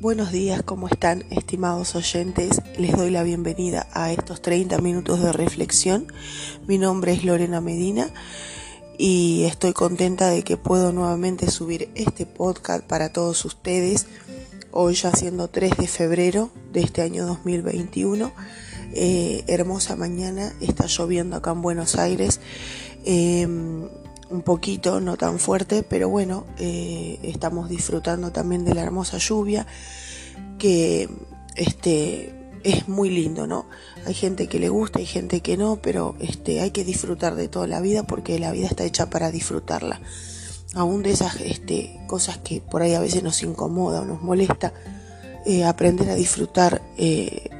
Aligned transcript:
Buenos 0.00 0.32
días, 0.32 0.62
¿cómo 0.62 0.88
están 0.88 1.26
estimados 1.28 1.94
oyentes? 1.94 2.62
Les 2.78 2.96
doy 2.96 3.10
la 3.10 3.22
bienvenida 3.22 3.86
a 3.92 4.10
estos 4.10 4.40
30 4.40 4.78
minutos 4.78 5.20
de 5.20 5.30
reflexión. 5.30 6.10
Mi 6.66 6.78
nombre 6.78 7.12
es 7.12 7.22
Lorena 7.22 7.60
Medina 7.60 8.08
y 8.96 9.44
estoy 9.44 9.74
contenta 9.74 10.30
de 10.30 10.42
que 10.42 10.56
puedo 10.56 10.92
nuevamente 10.92 11.50
subir 11.50 11.90
este 11.96 12.24
podcast 12.24 12.82
para 12.82 13.12
todos 13.12 13.44
ustedes. 13.44 14.06
Hoy 14.70 14.94
ya 14.94 15.12
siendo 15.12 15.48
3 15.48 15.76
de 15.76 15.86
febrero 15.86 16.50
de 16.72 16.80
este 16.80 17.02
año 17.02 17.26
2021. 17.26 18.32
Eh, 18.94 19.44
hermosa 19.48 19.96
mañana, 19.96 20.54
está 20.62 20.86
lloviendo 20.86 21.36
acá 21.36 21.50
en 21.50 21.60
Buenos 21.60 21.96
Aires. 21.96 22.40
Em, 23.04 23.86
un 24.30 24.42
poquito, 24.42 25.00
no 25.00 25.16
tan 25.16 25.38
fuerte, 25.38 25.82
pero 25.82 26.08
bueno, 26.08 26.46
eh, 26.58 27.18
estamos 27.22 27.68
disfrutando 27.68 28.30
también 28.30 28.64
de 28.64 28.74
la 28.74 28.82
hermosa 28.82 29.18
lluvia, 29.18 29.66
que 30.58 31.08
este, 31.56 32.34
es 32.62 32.88
muy 32.88 33.10
lindo, 33.10 33.46
¿no? 33.46 33.66
Hay 34.06 34.14
gente 34.14 34.46
que 34.46 34.58
le 34.58 34.68
gusta, 34.68 35.00
hay 35.00 35.06
gente 35.06 35.40
que 35.40 35.56
no, 35.56 35.80
pero 35.82 36.14
este, 36.20 36.60
hay 36.60 36.70
que 36.70 36.84
disfrutar 36.84 37.34
de 37.34 37.48
toda 37.48 37.66
la 37.66 37.80
vida 37.80 38.04
porque 38.04 38.38
la 38.38 38.52
vida 38.52 38.66
está 38.66 38.84
hecha 38.84 39.10
para 39.10 39.30
disfrutarla. 39.30 40.00
Aún 40.74 41.02
de 41.02 41.10
esas 41.10 41.40
este, 41.40 42.00
cosas 42.06 42.38
que 42.38 42.60
por 42.60 42.82
ahí 42.82 42.94
a 42.94 43.00
veces 43.00 43.24
nos 43.24 43.42
incomoda 43.42 44.02
o 44.02 44.04
nos 44.04 44.22
molesta, 44.22 44.72
eh, 45.44 45.64
aprender 45.64 46.10
a 46.10 46.14
disfrutar 46.14 46.82
eh, 46.96 47.50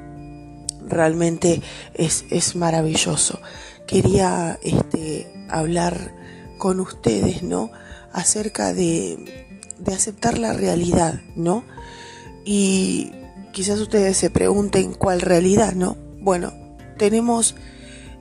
realmente 0.87 1.61
es, 1.95 2.25
es 2.31 2.55
maravilloso. 2.55 3.41
Quería 3.87 4.61
este, 4.63 5.33
hablar 5.49 6.15
con 6.61 6.79
ustedes, 6.79 7.43
¿no? 7.43 7.73
Acerca 8.13 8.73
de, 8.73 9.49
de 9.81 9.95
aceptar 9.95 10.39
la 10.39 10.53
realidad, 10.53 11.21
¿no? 11.35 11.65
Y 12.45 13.11
quizás 13.51 13.81
ustedes 13.81 14.17
se 14.17 14.31
pregunten 14.31 14.95
cuál 14.95 15.21
realidad, 15.21 15.73
¿no? 15.73 15.97
Bueno, 16.21 16.53
tenemos 16.97 17.57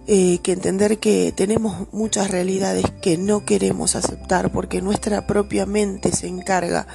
eh, 0.08 0.40
que 0.42 0.54
entender 0.54 0.98
que 0.98 1.32
tenemos 1.36 1.94
muchas 1.94 2.32
realidades 2.32 2.86
que 3.00 3.20
no 3.20 3.46
queremos 3.46 3.96
aceptar 3.96 4.52
porque 4.52 4.82
nuestra 4.82 5.28
propia 5.28 5.68
mente 5.68 6.12
se 6.12 6.26
encarga 6.26 6.88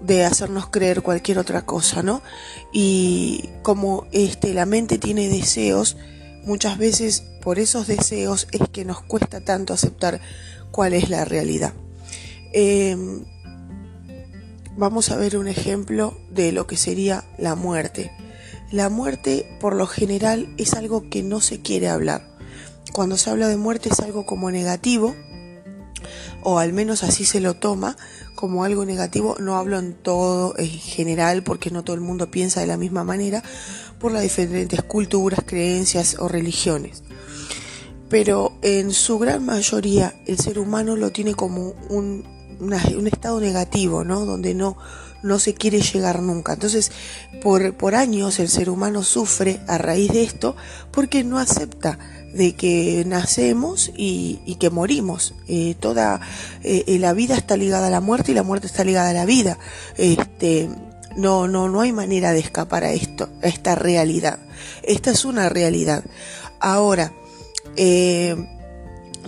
de 0.00 0.24
hacernos 0.24 0.68
creer 0.68 1.02
cualquier 1.02 1.38
otra 1.38 1.66
cosa, 1.66 2.02
¿no? 2.02 2.22
Y 2.72 3.50
como 3.62 4.06
este, 4.12 4.54
la 4.54 4.64
mente 4.64 4.96
tiene 4.96 5.28
deseos, 5.28 5.98
muchas 6.46 6.78
veces 6.78 7.24
por 7.42 7.58
esos 7.58 7.86
deseos 7.86 8.48
es 8.52 8.62
que 8.72 8.86
nos 8.86 9.02
cuesta 9.02 9.42
tanto 9.42 9.74
aceptar 9.74 10.20
cuál 10.70 10.94
es 10.94 11.10
la 11.10 11.26
realidad. 11.26 11.74
Em, 12.52 13.24
vamos 14.76 15.10
a 15.10 15.16
ver 15.16 15.36
un 15.36 15.48
ejemplo 15.48 16.18
de 16.30 16.52
lo 16.52 16.66
que 16.66 16.76
sería 16.76 17.24
la 17.36 17.54
muerte. 17.54 18.12
La 18.70 18.88
muerte 18.88 19.46
por 19.60 19.74
lo 19.74 19.86
general 19.86 20.54
es 20.56 20.74
algo 20.74 21.10
que 21.10 21.22
no 21.22 21.40
se 21.40 21.60
quiere 21.60 21.88
hablar. 21.88 22.36
Cuando 22.92 23.16
se 23.18 23.28
habla 23.28 23.48
de 23.48 23.56
muerte 23.56 23.90
es 23.90 24.00
algo 24.00 24.24
como 24.24 24.50
negativo, 24.50 25.14
o 26.48 26.60
al 26.60 26.72
menos 26.72 27.02
así 27.02 27.24
se 27.24 27.40
lo 27.40 27.54
toma 27.54 27.96
como 28.36 28.62
algo 28.62 28.84
negativo. 28.84 29.34
No 29.40 29.56
hablo 29.56 29.80
en 29.80 29.94
todo 29.94 30.54
en 30.56 30.68
general 30.68 31.42
porque 31.42 31.72
no 31.72 31.82
todo 31.82 31.96
el 31.96 32.02
mundo 32.02 32.30
piensa 32.30 32.60
de 32.60 32.68
la 32.68 32.76
misma 32.76 33.02
manera 33.02 33.42
por 33.98 34.12
las 34.12 34.22
diferentes 34.22 34.80
culturas, 34.84 35.40
creencias 35.44 36.16
o 36.20 36.28
religiones 36.28 37.02
pero 38.08 38.52
en 38.62 38.92
su 38.92 39.18
gran 39.18 39.44
mayoría 39.44 40.14
el 40.26 40.38
ser 40.38 40.58
humano 40.58 40.96
lo 40.96 41.10
tiene 41.10 41.34
como 41.34 41.74
un, 41.88 42.24
estado 43.06 43.40
negativo, 43.40 44.04
¿no? 44.04 44.24
Donde 44.24 44.54
no, 44.54 44.76
no 45.26 45.38
se 45.38 45.54
quiere 45.54 45.80
llegar 45.80 46.22
nunca. 46.22 46.54
Entonces, 46.54 46.92
por, 47.42 47.74
por 47.74 47.94
años 47.94 48.38
el 48.38 48.48
ser 48.48 48.70
humano 48.70 49.02
sufre 49.02 49.60
a 49.66 49.78
raíz 49.78 50.12
de 50.12 50.22
esto 50.22 50.56
porque 50.90 51.24
no 51.24 51.38
acepta 51.38 51.98
de 52.36 52.54
que 52.54 53.04
nacemos 53.06 53.90
y, 53.96 54.56
que 54.60 54.70
morimos. 54.70 55.34
Eh, 55.48 55.74
toda 55.80 56.20
eh, 56.62 56.84
eh, 56.86 56.98
la 56.98 57.12
vida 57.12 57.34
está 57.34 57.56
ligada 57.56 57.88
a 57.88 57.90
la 57.90 58.00
muerte 58.00 58.32
y 58.32 58.34
la 58.34 58.42
muerte 58.42 58.66
está 58.66 58.84
ligada 58.84 59.10
a 59.10 59.14
la 59.14 59.24
vida. 59.24 59.58
Este, 59.96 60.68
no, 61.16 61.48
no, 61.48 61.68
no 61.68 61.80
hay 61.80 61.92
manera 61.92 62.32
de 62.32 62.40
escapar 62.40 62.84
a 62.84 62.92
esto, 62.92 63.28
a 63.42 63.48
esta 63.48 63.74
realidad. 63.74 64.38
Esta 64.82 65.10
es 65.10 65.24
una 65.24 65.48
realidad. 65.48 66.04
Ahora, 66.60 67.12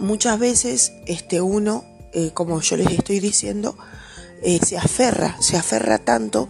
muchas 0.00 0.38
veces 0.38 0.92
este 1.06 1.40
uno, 1.40 1.84
como 2.34 2.60
yo 2.60 2.76
les 2.76 2.90
estoy 2.90 3.20
diciendo, 3.20 3.76
eh, 4.42 4.60
se 4.64 4.78
aferra, 4.78 5.36
se 5.40 5.56
aferra 5.56 5.98
tanto 5.98 6.48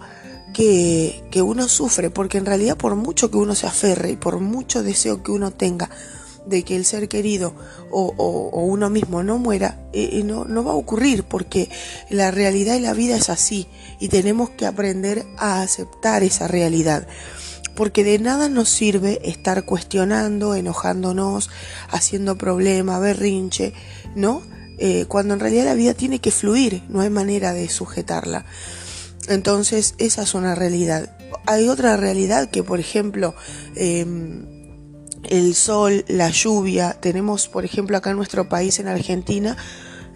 que, 0.52 1.24
que, 1.30 1.42
uno 1.42 1.68
sufre, 1.68 2.10
porque 2.10 2.38
en 2.38 2.46
realidad 2.46 2.76
por 2.76 2.96
mucho 2.96 3.30
que 3.30 3.36
uno 3.36 3.54
se 3.54 3.66
aferre 3.66 4.10
y 4.10 4.16
por 4.16 4.40
mucho 4.40 4.82
deseo 4.82 5.22
que 5.22 5.30
uno 5.30 5.50
tenga 5.50 5.90
de 6.46 6.62
que 6.62 6.76
el 6.76 6.84
ser 6.84 7.08
querido 7.08 7.54
o, 7.90 8.14
o, 8.16 8.64
uno 8.64 8.88
mismo 8.88 9.22
no 9.22 9.38
muera, 9.38 9.78
no, 10.24 10.44
no 10.46 10.64
va 10.64 10.72
a 10.72 10.76
ocurrir, 10.76 11.24
porque 11.24 11.68
la 12.08 12.30
realidad 12.30 12.76
y 12.76 12.80
la 12.80 12.94
vida 12.94 13.16
es 13.16 13.28
así 13.28 13.66
y 14.00 14.08
tenemos 14.08 14.50
que 14.50 14.66
aprender 14.66 15.26
a 15.36 15.60
aceptar 15.60 16.22
esa 16.22 16.48
realidad 16.48 17.06
porque 17.78 18.02
de 18.02 18.18
nada 18.18 18.48
nos 18.48 18.70
sirve 18.70 19.20
estar 19.22 19.64
cuestionando, 19.64 20.56
enojándonos, 20.56 21.48
haciendo 21.88 22.36
problema, 22.36 22.98
berrinche, 22.98 23.72
¿no? 24.16 24.42
Eh, 24.78 25.06
cuando 25.08 25.34
en 25.34 25.40
realidad 25.40 25.64
la 25.64 25.74
vida 25.74 25.94
tiene 25.94 26.20
que 26.20 26.30
fluir, 26.30 26.82
no 26.88 27.00
hay 27.00 27.10
manera 27.10 27.52
de 27.52 27.68
sujetarla. 27.68 28.44
Entonces, 29.28 29.94
esa 29.98 30.22
es 30.22 30.34
una 30.34 30.54
realidad. 30.54 31.16
Hay 31.46 31.68
otra 31.68 31.96
realidad 31.96 32.48
que, 32.50 32.62
por 32.62 32.80
ejemplo, 32.80 33.34
em, 33.74 34.46
el 35.24 35.54
sol, 35.54 36.04
la 36.08 36.30
lluvia, 36.30 36.96
tenemos, 37.00 37.48
por 37.48 37.64
ejemplo, 37.64 37.96
acá 37.96 38.10
en 38.10 38.16
nuestro 38.16 38.48
país, 38.48 38.78
en 38.78 38.88
Argentina, 38.88 39.56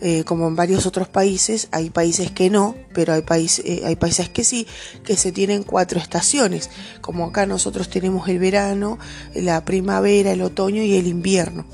eh, 0.01 0.25
como 0.25 0.49
en 0.49 0.57
varios 0.57 0.87
otros 0.87 1.09
países, 1.09 1.69
hay 1.71 1.91
países 1.91 2.33
que 2.33 2.51
no, 2.51 2.75
pero 2.93 3.15
eh, 3.15 3.83
hay 3.85 3.97
países 3.97 4.29
que 4.29 4.43
sí, 4.43 4.67
que 5.05 5.17
se 5.17 5.31
tienen 5.31 5.63
cuatro 5.63 6.01
estaciones, 6.01 6.71
como 7.01 7.27
acá 7.27 7.47
nosotros 7.47 7.89
tenemos 7.89 8.29
el 8.29 8.41
verano, 8.41 8.99
la 9.35 9.65
primavera, 9.65 10.33
el 10.33 10.43
otoño 10.43 10.83
y 10.83 10.95
el 10.97 11.07
invierno. 11.07 11.67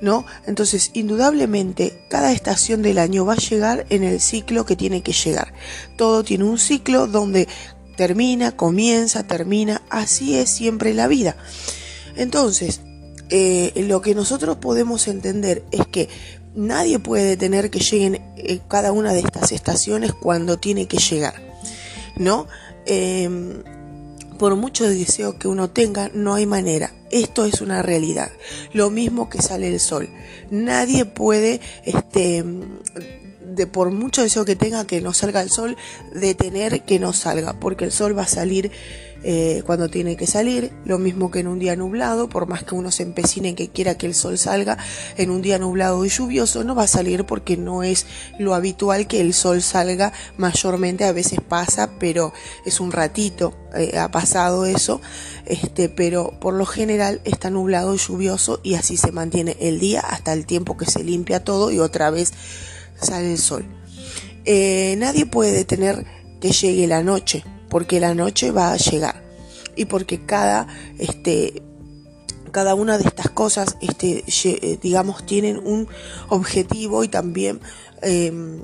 ¿No? 0.00 0.24
Entonces, 0.46 0.90
indudablemente, 0.94 2.04
cada 2.08 2.32
estación 2.32 2.82
del 2.82 2.98
año 2.98 3.24
va 3.24 3.32
a 3.32 3.36
llegar 3.36 3.84
en 3.90 4.04
el 4.04 4.20
ciclo 4.20 4.64
que 4.64 4.76
tiene 4.76 5.02
que 5.02 5.12
llegar. 5.12 5.52
Todo 5.96 6.22
tiene 6.22 6.44
un 6.44 6.58
ciclo 6.58 7.08
donde 7.08 7.48
termina, 7.96 8.52
comienza, 8.52 9.26
termina, 9.26 9.82
así 9.90 10.36
es 10.36 10.50
siempre 10.50 10.94
la 10.94 11.08
vida. 11.08 11.36
Entonces, 12.14 12.80
eh, 13.30 13.72
lo 13.88 14.00
que 14.00 14.14
nosotros 14.14 14.58
podemos 14.58 15.08
entender 15.08 15.64
es 15.72 15.86
que 15.86 16.08
nadie 16.54 16.98
puede 16.98 17.24
detener 17.24 17.70
que 17.70 17.80
lleguen 17.80 18.22
eh, 18.36 18.60
cada 18.68 18.92
una 18.92 19.12
de 19.12 19.20
estas 19.20 19.52
estaciones 19.52 20.12
cuando 20.12 20.58
tiene 20.58 20.86
que 20.86 20.98
llegar, 20.98 21.34
¿no? 22.16 22.46
Em, 22.86 23.62
por 24.38 24.56
mucho 24.56 24.88
deseo 24.88 25.38
que 25.38 25.48
uno 25.48 25.70
tenga, 25.70 26.10
no 26.14 26.34
hay 26.34 26.46
manera. 26.46 26.92
Esto 27.10 27.44
es 27.44 27.60
una 27.60 27.82
realidad. 27.82 28.30
Lo 28.72 28.90
mismo 28.90 29.28
que 29.28 29.42
sale 29.42 29.68
el 29.68 29.80
sol. 29.80 30.08
Nadie 30.50 31.04
puede, 31.04 31.60
este, 31.84 32.44
de 33.54 33.66
por 33.66 33.90
mucho 33.90 34.22
deseo 34.22 34.44
que 34.44 34.56
tenga 34.56 34.86
que 34.86 35.00
no 35.00 35.12
salga 35.12 35.42
el 35.42 35.50
sol, 35.50 35.76
detener 36.14 36.84
que 36.84 36.98
no 36.98 37.12
salga, 37.12 37.58
porque 37.58 37.84
el 37.84 37.92
sol 37.92 38.16
va 38.16 38.22
a 38.22 38.28
salir 38.28 38.70
eh, 39.24 39.62
cuando 39.66 39.88
tiene 39.88 40.16
que 40.16 40.26
salir, 40.26 40.72
lo 40.84 40.98
mismo 40.98 41.30
que 41.30 41.40
en 41.40 41.48
un 41.48 41.58
día 41.58 41.74
nublado, 41.74 42.28
por 42.28 42.46
más 42.46 42.62
que 42.62 42.74
uno 42.74 42.90
se 42.90 43.02
empecine 43.02 43.54
que 43.54 43.68
quiera 43.68 43.96
que 43.96 44.06
el 44.06 44.14
sol 44.14 44.38
salga, 44.38 44.78
en 45.16 45.30
un 45.30 45.42
día 45.42 45.58
nublado 45.58 46.04
y 46.04 46.08
lluvioso 46.08 46.62
no 46.62 46.74
va 46.74 46.84
a 46.84 46.88
salir 46.88 47.24
porque 47.24 47.56
no 47.56 47.82
es 47.82 48.06
lo 48.38 48.54
habitual 48.54 49.06
que 49.06 49.20
el 49.20 49.34
sol 49.34 49.60
salga 49.62 50.12
mayormente, 50.36 51.04
a 51.04 51.12
veces 51.12 51.40
pasa, 51.46 51.90
pero 51.98 52.32
es 52.64 52.78
un 52.80 52.92
ratito, 52.92 53.54
eh, 53.74 53.98
ha 53.98 54.10
pasado 54.10 54.66
eso, 54.66 55.00
este, 55.46 55.88
pero 55.88 56.38
por 56.40 56.54
lo 56.54 56.66
general 56.66 57.20
está 57.24 57.50
nublado 57.50 57.94
y 57.94 57.98
lluvioso 57.98 58.60
y 58.62 58.74
así 58.74 58.96
se 58.96 59.12
mantiene 59.12 59.56
el 59.60 59.80
día 59.80 60.00
hasta 60.00 60.32
el 60.32 60.46
tiempo 60.46 60.76
que 60.76 60.86
se 60.86 61.02
limpia 61.02 61.42
todo 61.42 61.70
y 61.70 61.80
otra 61.80 62.10
vez 62.10 62.32
sale 63.00 63.32
el 63.32 63.38
sol. 63.38 63.64
Eh, 64.44 64.94
nadie 64.98 65.26
puede 65.26 65.52
detener 65.52 66.06
que 66.40 66.52
llegue 66.52 66.86
la 66.86 67.02
noche, 67.02 67.44
porque 67.68 68.00
la 68.00 68.14
noche 68.14 68.50
va 68.50 68.72
a 68.72 68.76
llegar 68.76 69.22
y 69.76 69.84
porque 69.86 70.24
cada 70.24 70.66
este 70.98 71.62
cada 72.50 72.74
una 72.74 72.98
de 72.98 73.04
estas 73.04 73.30
cosas 73.30 73.76
este 73.80 74.24
eh, 74.44 74.78
digamos 74.82 75.24
tienen 75.26 75.58
un 75.58 75.88
objetivo 76.28 77.04
y 77.04 77.08
también 77.08 77.60
em, 78.02 78.62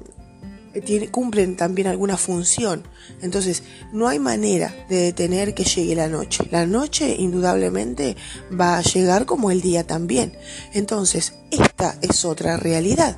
cumplen 1.11 1.57
también 1.57 1.87
alguna 1.89 2.17
función. 2.17 2.83
Entonces, 3.23 3.63
no 3.93 4.09
hay 4.09 4.19
manera 4.19 4.75
de 4.89 4.97
detener 4.97 5.55
que 5.55 5.65
llegue 5.65 5.95
la 5.95 6.09
noche. 6.09 6.49
La 6.51 6.67
noche, 6.67 7.15
indudablemente, 7.19 8.17
va 8.59 8.79
a 8.79 8.83
llegar 8.83 9.27
como 9.27 9.51
el 9.51 9.61
día 9.61 9.87
también. 9.87 10.37
Entonces, 10.73 11.35
esta 11.51 11.97
es 12.03 12.25
otra 12.25 12.57
realidad. 12.57 13.17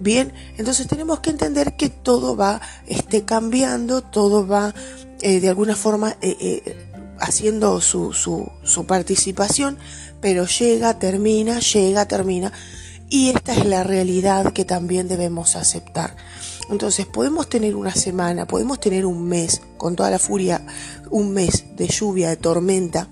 Bien, 0.00 0.32
entonces 0.58 0.88
tenemos 0.88 1.20
que 1.20 1.30
entender 1.30 1.76
que 1.76 1.88
todo 1.88 2.34
va 2.34 2.60
este, 2.86 3.24
cambiando, 3.24 4.02
todo 4.02 4.46
va 4.46 4.74
eh, 5.22 5.40
de 5.40 5.48
alguna 5.48 5.76
forma 5.76 6.16
haciendo 7.18 7.80
su, 7.80 8.12
su, 8.12 8.50
su 8.64 8.86
participación, 8.86 9.78
pero 10.20 10.46
llega, 10.46 10.98
termina, 10.98 11.60
llega, 11.60 12.06
termina. 12.06 12.52
Y 13.08 13.30
esta 13.30 13.54
es 13.54 13.64
la 13.64 13.84
realidad 13.84 14.52
que 14.52 14.64
también 14.64 15.06
debemos 15.06 15.54
aceptar. 15.54 16.16
Entonces 16.70 17.06
podemos 17.06 17.48
tener 17.48 17.76
una 17.76 17.94
semana, 17.94 18.46
podemos 18.46 18.80
tener 18.80 19.06
un 19.06 19.24
mes, 19.24 19.62
con 19.76 19.96
toda 19.96 20.10
la 20.10 20.18
furia, 20.18 20.66
un 21.10 21.32
mes 21.32 21.76
de 21.76 21.88
lluvia, 21.88 22.28
de 22.30 22.36
tormenta, 22.36 23.08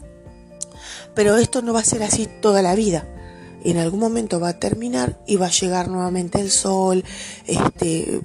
pero 1.15 1.37
esto 1.37 1.61
no 1.61 1.73
va 1.73 1.81
a 1.81 1.85
ser 1.85 2.03
así 2.03 2.29
toda 2.41 2.63
la 2.63 2.75
vida 2.75 3.07
en 3.65 3.77
algún 3.79 4.01
momento 4.01 4.41
va 4.41 4.51
a 4.51 4.59
terminar 4.59 5.19
y 5.27 5.37
va 5.37 5.47
a 5.47 5.51
llegar 5.51 5.89
nuevamente 5.89 6.41
el 6.41 6.51
sol, 6.51 7.05
este, 7.47 8.21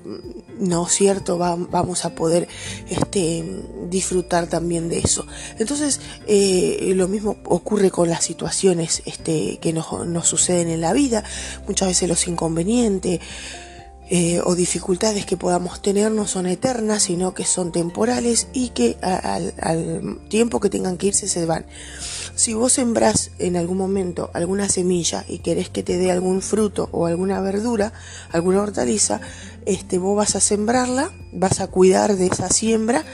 no 0.59 0.87
es 0.87 0.93
cierto, 0.93 1.37
vamos 1.37 2.05
a 2.05 2.15
poder 2.15 2.47
este, 2.89 3.43
disfrutar 3.89 4.47
también 4.47 4.89
de 4.89 4.99
eso. 4.99 5.25
Entonces, 5.59 5.99
eh, 6.27 6.93
lo 6.95 7.07
mismo 7.07 7.37
ocurre 7.45 7.91
con 7.91 8.09
las 8.09 8.23
situaciones 8.23 9.03
este, 9.05 9.57
que 9.59 9.73
nos, 9.73 10.07
nos 10.07 10.27
suceden 10.27 10.69
en 10.69 10.81
la 10.81 10.93
vida, 10.93 11.23
muchas 11.67 11.89
veces 11.89 12.09
los 12.09 12.27
inconvenientes. 12.27 13.19
Eh, 14.07 14.39
o 14.43 14.53
dificultades 14.53 15.25
que 15.25 15.35
podamos 15.35 15.81
tener 15.81 16.11
no 16.11 16.27
son 16.27 16.45
eternas, 16.45 17.03
sino 17.03 17.33
que 17.33 17.43
son 17.43 17.71
temporales 17.71 18.47
y 18.53 18.69
que 18.69 18.97
al 19.01 20.19
tiempo 20.29 20.59
que 20.59 20.69
tengan 20.69 20.97
que 20.97 21.07
irse 21.07 21.27
se 21.27 21.45
van. 21.47 21.65
Si 22.35 22.53
vos 22.53 22.73
sembrás 22.73 23.31
en 23.39 23.55
algún 23.55 23.77
momento 23.77 24.29
alguna 24.33 24.69
semilla 24.69 25.25
y 25.27 25.39
querés 25.39 25.69
que 25.69 25.81
te 25.81 25.97
dé 25.97 26.11
algún 26.11 26.43
fruto 26.43 26.87
o 26.91 27.07
alguna 27.07 27.41
verdura, 27.41 27.93
alguna 28.31 28.61
hortaliza, 28.61 29.21
este, 29.65 29.97
vos 29.97 30.15
vas 30.15 30.35
a 30.35 30.39
sembrarla, 30.39 31.11
vas 31.31 31.59
a 31.59 31.67
cuidar 31.67 32.15
de 32.15 32.27
esa 32.27 32.49
siembra, 32.49 33.05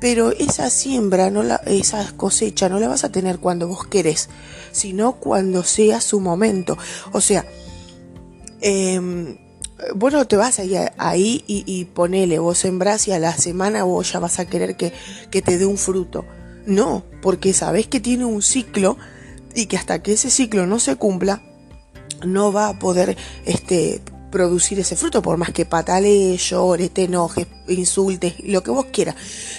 pero 0.00 0.32
esa 0.32 0.68
siembra, 0.68 1.30
no 1.30 1.44
la, 1.44 1.62
esa 1.64 2.12
cosecha 2.16 2.68
no 2.68 2.78
la 2.78 2.88
vas 2.88 3.04
a 3.04 3.12
tener 3.12 3.38
cuando 3.38 3.68
vos 3.68 3.86
querés, 3.86 4.28
sino 4.72 5.12
cuando 5.12 5.62
sea 5.62 6.02
su 6.02 6.20
momento. 6.20 6.76
O 7.12 7.22
sea, 7.22 7.46
eh, 8.60 9.38
vos 9.94 10.12
no 10.12 10.26
te 10.26 10.36
vas 10.36 10.58
ahí, 10.58 11.44
y, 11.46 11.84
ponele, 11.86 12.38
vos 12.38 12.58
sembrás 12.58 13.08
y 13.08 13.12
a 13.12 13.18
la 13.18 13.36
semana 13.36 13.84
vos 13.84 14.12
ya 14.12 14.18
vas 14.18 14.38
a 14.38 14.46
querer 14.46 14.76
que, 14.76 14.92
que 15.30 15.42
te 15.42 15.58
dé 15.58 15.66
un 15.66 15.78
fruto. 15.78 16.24
No, 16.66 17.04
porque 17.22 17.52
sabes 17.52 17.86
que 17.86 18.00
tiene 18.00 18.24
un 18.24 18.42
ciclo 18.42 18.96
y 19.54 19.66
que 19.66 19.76
hasta 19.76 20.02
que 20.02 20.12
ese 20.12 20.30
ciclo 20.30 20.66
no 20.66 20.78
se 20.80 20.96
cumpla, 20.96 21.42
no 22.24 22.52
va 22.52 22.68
a 22.68 22.78
poder 22.78 23.16
este, 23.44 24.02
producir 24.30 24.78
ese 24.80 24.96
fruto, 24.96 25.22
por 25.22 25.36
más 25.36 25.50
que 25.50 25.64
patalees, 25.64 26.50
llores, 26.50 26.90
te 26.90 27.04
enojes, 27.04 27.46
insultes, 27.68 28.34
lo 28.44 28.62
que 28.62 28.70
vos 28.70 28.86
quieras. 28.92 29.14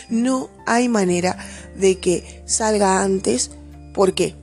No 0.10 0.50
hay 0.66 0.90
manera 0.90 1.38
de 1.76 2.00
que 2.00 2.44
salga 2.46 3.02
antes. 3.02 3.52
¿Por 3.94 4.14
qué? 4.14 4.36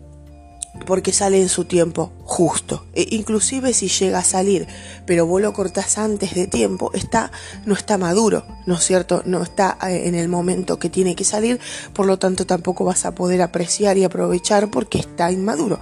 Porque 0.86 1.12
sale 1.12 1.40
en 1.40 1.48
su 1.48 1.64
tiempo 1.64 2.12
justo. 2.24 2.86
E 2.94 3.06
inclusive 3.10 3.72
si 3.72 3.88
llega 3.88 4.18
a 4.18 4.24
salir, 4.24 4.66
pero 5.06 5.26
vos 5.26 5.40
lo 5.40 5.52
cortás 5.52 5.98
antes 5.98 6.34
de 6.34 6.46
tiempo, 6.46 6.90
está, 6.94 7.30
no 7.64 7.74
está 7.74 7.98
maduro, 7.98 8.46
¿no 8.66 8.74
es 8.74 8.84
cierto? 8.84 9.22
No 9.24 9.42
está 9.42 9.78
eh, 9.88 10.08
en 10.08 10.14
el 10.14 10.28
momento 10.28 10.78
que 10.78 10.90
tiene 10.90 11.14
que 11.14 11.24
salir, 11.24 11.60
por 11.92 12.06
lo 12.06 12.18
tanto 12.18 12.46
tampoco 12.46 12.84
vas 12.84 13.04
a 13.04 13.14
poder 13.14 13.42
apreciar 13.42 13.96
y 13.98 14.04
aprovechar 14.04 14.70
porque 14.70 14.98
está 14.98 15.30
inmaduro. 15.30 15.80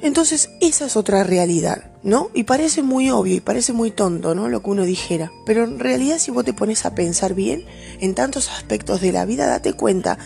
Entonces, 0.00 0.50
esa 0.60 0.86
es 0.86 0.96
otra 0.96 1.24
realidad, 1.24 1.90
¿no? 2.04 2.30
Y 2.32 2.44
parece 2.44 2.82
muy 2.82 3.10
obvio 3.10 3.34
y 3.34 3.40
parece 3.40 3.72
muy 3.72 3.90
tonto, 3.90 4.32
¿no? 4.36 4.48
Lo 4.48 4.62
que 4.62 4.70
uno 4.70 4.84
dijera. 4.84 5.32
Pero 5.44 5.64
en 5.64 5.80
realidad, 5.80 6.18
si 6.18 6.30
vos 6.30 6.44
te 6.44 6.52
pones 6.52 6.86
a 6.86 6.94
pensar 6.94 7.34
bien 7.34 7.64
en 7.98 8.14
tantos 8.14 8.48
aspectos 8.48 9.00
de 9.00 9.10
la 9.10 9.24
vida, 9.24 9.48
date 9.48 9.72
cuenta 9.72 10.16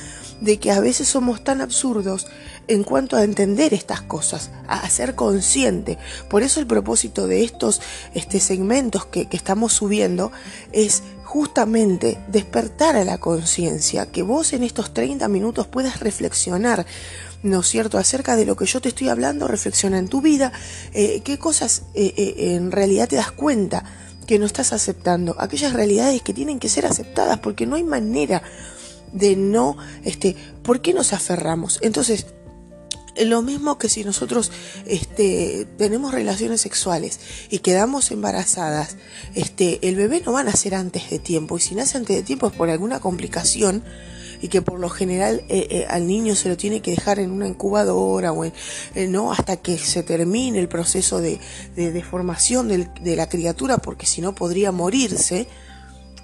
de 0.42 0.58
que 0.58 0.70
a 0.70 0.80
veces 0.80 1.08
somos 1.08 1.44
tan 1.44 1.60
absurdos 1.60 2.26
en 2.68 2.84
cuanto 2.84 3.16
a 3.16 3.24
entender 3.24 3.72
estas 3.74 4.02
cosas, 4.02 4.50
a 4.66 4.88
ser 4.88 5.14
consciente. 5.14 5.98
Por 6.28 6.42
eso 6.42 6.60
el 6.60 6.66
propósito 6.66 7.26
de 7.26 7.44
estos 7.44 7.80
este, 8.14 8.40
segmentos 8.40 9.06
que, 9.06 9.26
que 9.26 9.36
estamos 9.36 9.72
subiendo 9.72 10.32
es 10.72 11.02
justamente 11.24 12.18
despertar 12.28 12.96
a 12.96 13.04
la 13.04 13.18
conciencia, 13.18 14.06
que 14.06 14.22
vos 14.22 14.52
en 14.52 14.64
estos 14.64 14.92
30 14.92 15.28
minutos 15.28 15.66
puedas 15.66 16.00
reflexionar 16.00 16.84
¿no 17.42 17.60
es 17.60 17.66
cierto?, 17.66 17.98
acerca 17.98 18.36
de 18.36 18.44
lo 18.44 18.56
que 18.56 18.66
yo 18.66 18.80
te 18.80 18.90
estoy 18.90 19.08
hablando, 19.08 19.48
reflexiona 19.48 19.98
en 19.98 20.08
tu 20.08 20.20
vida, 20.20 20.52
eh, 20.92 21.22
qué 21.24 21.38
cosas 21.38 21.82
eh, 21.94 22.14
eh, 22.16 22.54
en 22.54 22.70
realidad 22.70 23.08
te 23.08 23.16
das 23.16 23.32
cuenta 23.32 23.84
que 24.26 24.38
no 24.38 24.46
estás 24.46 24.72
aceptando, 24.72 25.34
aquellas 25.38 25.72
realidades 25.72 26.22
que 26.22 26.32
tienen 26.32 26.60
que 26.60 26.68
ser 26.68 26.86
aceptadas, 26.86 27.38
porque 27.40 27.66
no 27.66 27.74
hay 27.76 27.82
manera 27.82 28.42
de 29.12 29.36
no, 29.36 29.76
este, 30.04 30.36
¿por 30.62 30.80
qué 30.80 30.94
nos 30.94 31.12
aferramos? 31.12 31.78
Entonces, 31.82 32.26
lo 33.20 33.42
mismo 33.42 33.78
que 33.78 33.88
si 33.88 34.04
nosotros 34.04 34.50
este, 34.86 35.66
tenemos 35.76 36.12
relaciones 36.12 36.60
sexuales 36.60 37.20
y 37.50 37.58
quedamos 37.58 38.10
embarazadas, 38.10 38.96
este, 39.34 39.86
el 39.86 39.96
bebé 39.96 40.22
no 40.24 40.32
va 40.32 40.40
a 40.40 40.44
nacer 40.44 40.74
antes 40.74 41.10
de 41.10 41.18
tiempo 41.18 41.56
y 41.56 41.60
si 41.60 41.74
nace 41.74 41.98
antes 41.98 42.16
de 42.16 42.22
tiempo 42.22 42.46
es 42.46 42.52
por 42.54 42.70
alguna 42.70 43.00
complicación 43.00 43.84
y 44.40 44.48
que 44.48 44.60
por 44.60 44.80
lo 44.80 44.88
general 44.88 45.44
eh, 45.48 45.68
eh, 45.70 45.86
al 45.88 46.06
niño 46.06 46.34
se 46.34 46.48
lo 46.48 46.56
tiene 46.56 46.80
que 46.80 46.90
dejar 46.90 47.20
en 47.20 47.30
una 47.30 47.46
incubadora 47.46 48.32
o 48.32 48.44
en, 48.44 48.52
eh, 48.94 49.06
no 49.06 49.30
hasta 49.30 49.56
que 49.56 49.78
se 49.78 50.02
termine 50.02 50.58
el 50.58 50.68
proceso 50.68 51.20
de, 51.20 51.38
de, 51.76 52.02
formación 52.02 52.68
de 52.68 53.16
la 53.16 53.28
criatura 53.28 53.78
porque 53.78 54.06
si 54.06 54.20
no 54.20 54.34
podría 54.34 54.72
morirse, 54.72 55.46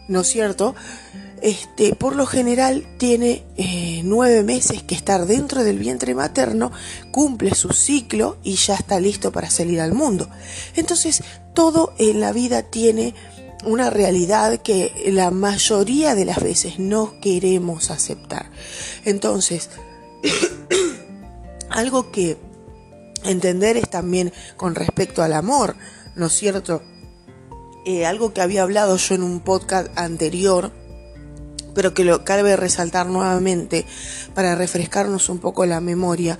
¿no 0.08 0.22
es 0.22 0.26
cierto? 0.26 0.74
Este, 1.42 1.94
por 1.94 2.16
lo 2.16 2.26
general 2.26 2.86
tiene 2.98 3.44
eh, 3.56 4.02
nueve 4.04 4.42
meses 4.42 4.82
que 4.82 4.94
estar 4.94 5.26
dentro 5.26 5.64
del 5.64 5.78
vientre 5.78 6.14
materno, 6.14 6.72
cumple 7.10 7.54
su 7.54 7.70
ciclo 7.70 8.38
y 8.42 8.54
ya 8.54 8.74
está 8.74 9.00
listo 9.00 9.32
para 9.32 9.50
salir 9.50 9.80
al 9.80 9.94
mundo. 9.94 10.28
Entonces, 10.76 11.22
todo 11.54 11.92
en 11.98 12.20
la 12.20 12.32
vida 12.32 12.62
tiene 12.62 13.14
una 13.64 13.90
realidad 13.90 14.60
que 14.62 14.92
la 15.12 15.30
mayoría 15.30 16.14
de 16.14 16.24
las 16.24 16.42
veces 16.42 16.78
no 16.78 17.18
queremos 17.20 17.90
aceptar. 17.90 18.50
Entonces, 19.04 19.70
algo 21.70 22.10
que 22.10 22.36
entender 23.24 23.76
es 23.76 23.90
también 23.90 24.32
con 24.56 24.74
respecto 24.74 25.22
al 25.22 25.32
amor, 25.32 25.76
¿no 26.14 26.26
es 26.26 26.32
cierto? 26.32 26.82
Eh, 27.84 28.06
algo 28.06 28.32
que 28.32 28.40
había 28.40 28.62
hablado 28.62 28.96
yo 28.96 29.14
en 29.14 29.22
un 29.22 29.40
podcast 29.40 29.88
anterior, 29.96 30.72
pero 31.74 31.94
que 31.94 32.04
lo 32.04 32.24
cabe 32.24 32.56
resaltar 32.56 33.06
nuevamente 33.06 33.86
para 34.34 34.54
refrescarnos 34.54 35.28
un 35.28 35.38
poco 35.38 35.66
la 35.66 35.80
memoria, 35.80 36.38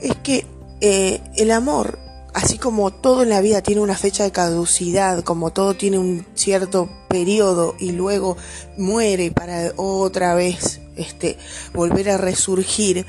es 0.00 0.16
que 0.16 0.46
eh, 0.80 1.20
el 1.36 1.50
amor, 1.50 1.98
así 2.34 2.58
como 2.58 2.90
todo 2.90 3.22
en 3.22 3.28
la 3.28 3.40
vida 3.40 3.62
tiene 3.62 3.80
una 3.80 3.96
fecha 3.96 4.24
de 4.24 4.32
caducidad, 4.32 5.22
como 5.22 5.52
todo 5.52 5.74
tiene 5.74 5.98
un 5.98 6.26
cierto 6.34 6.88
periodo 7.08 7.74
y 7.78 7.92
luego 7.92 8.36
muere 8.76 9.30
para 9.30 9.72
otra 9.76 10.34
vez 10.34 10.80
este, 10.96 11.38
volver 11.72 12.10
a 12.10 12.18
resurgir, 12.18 13.06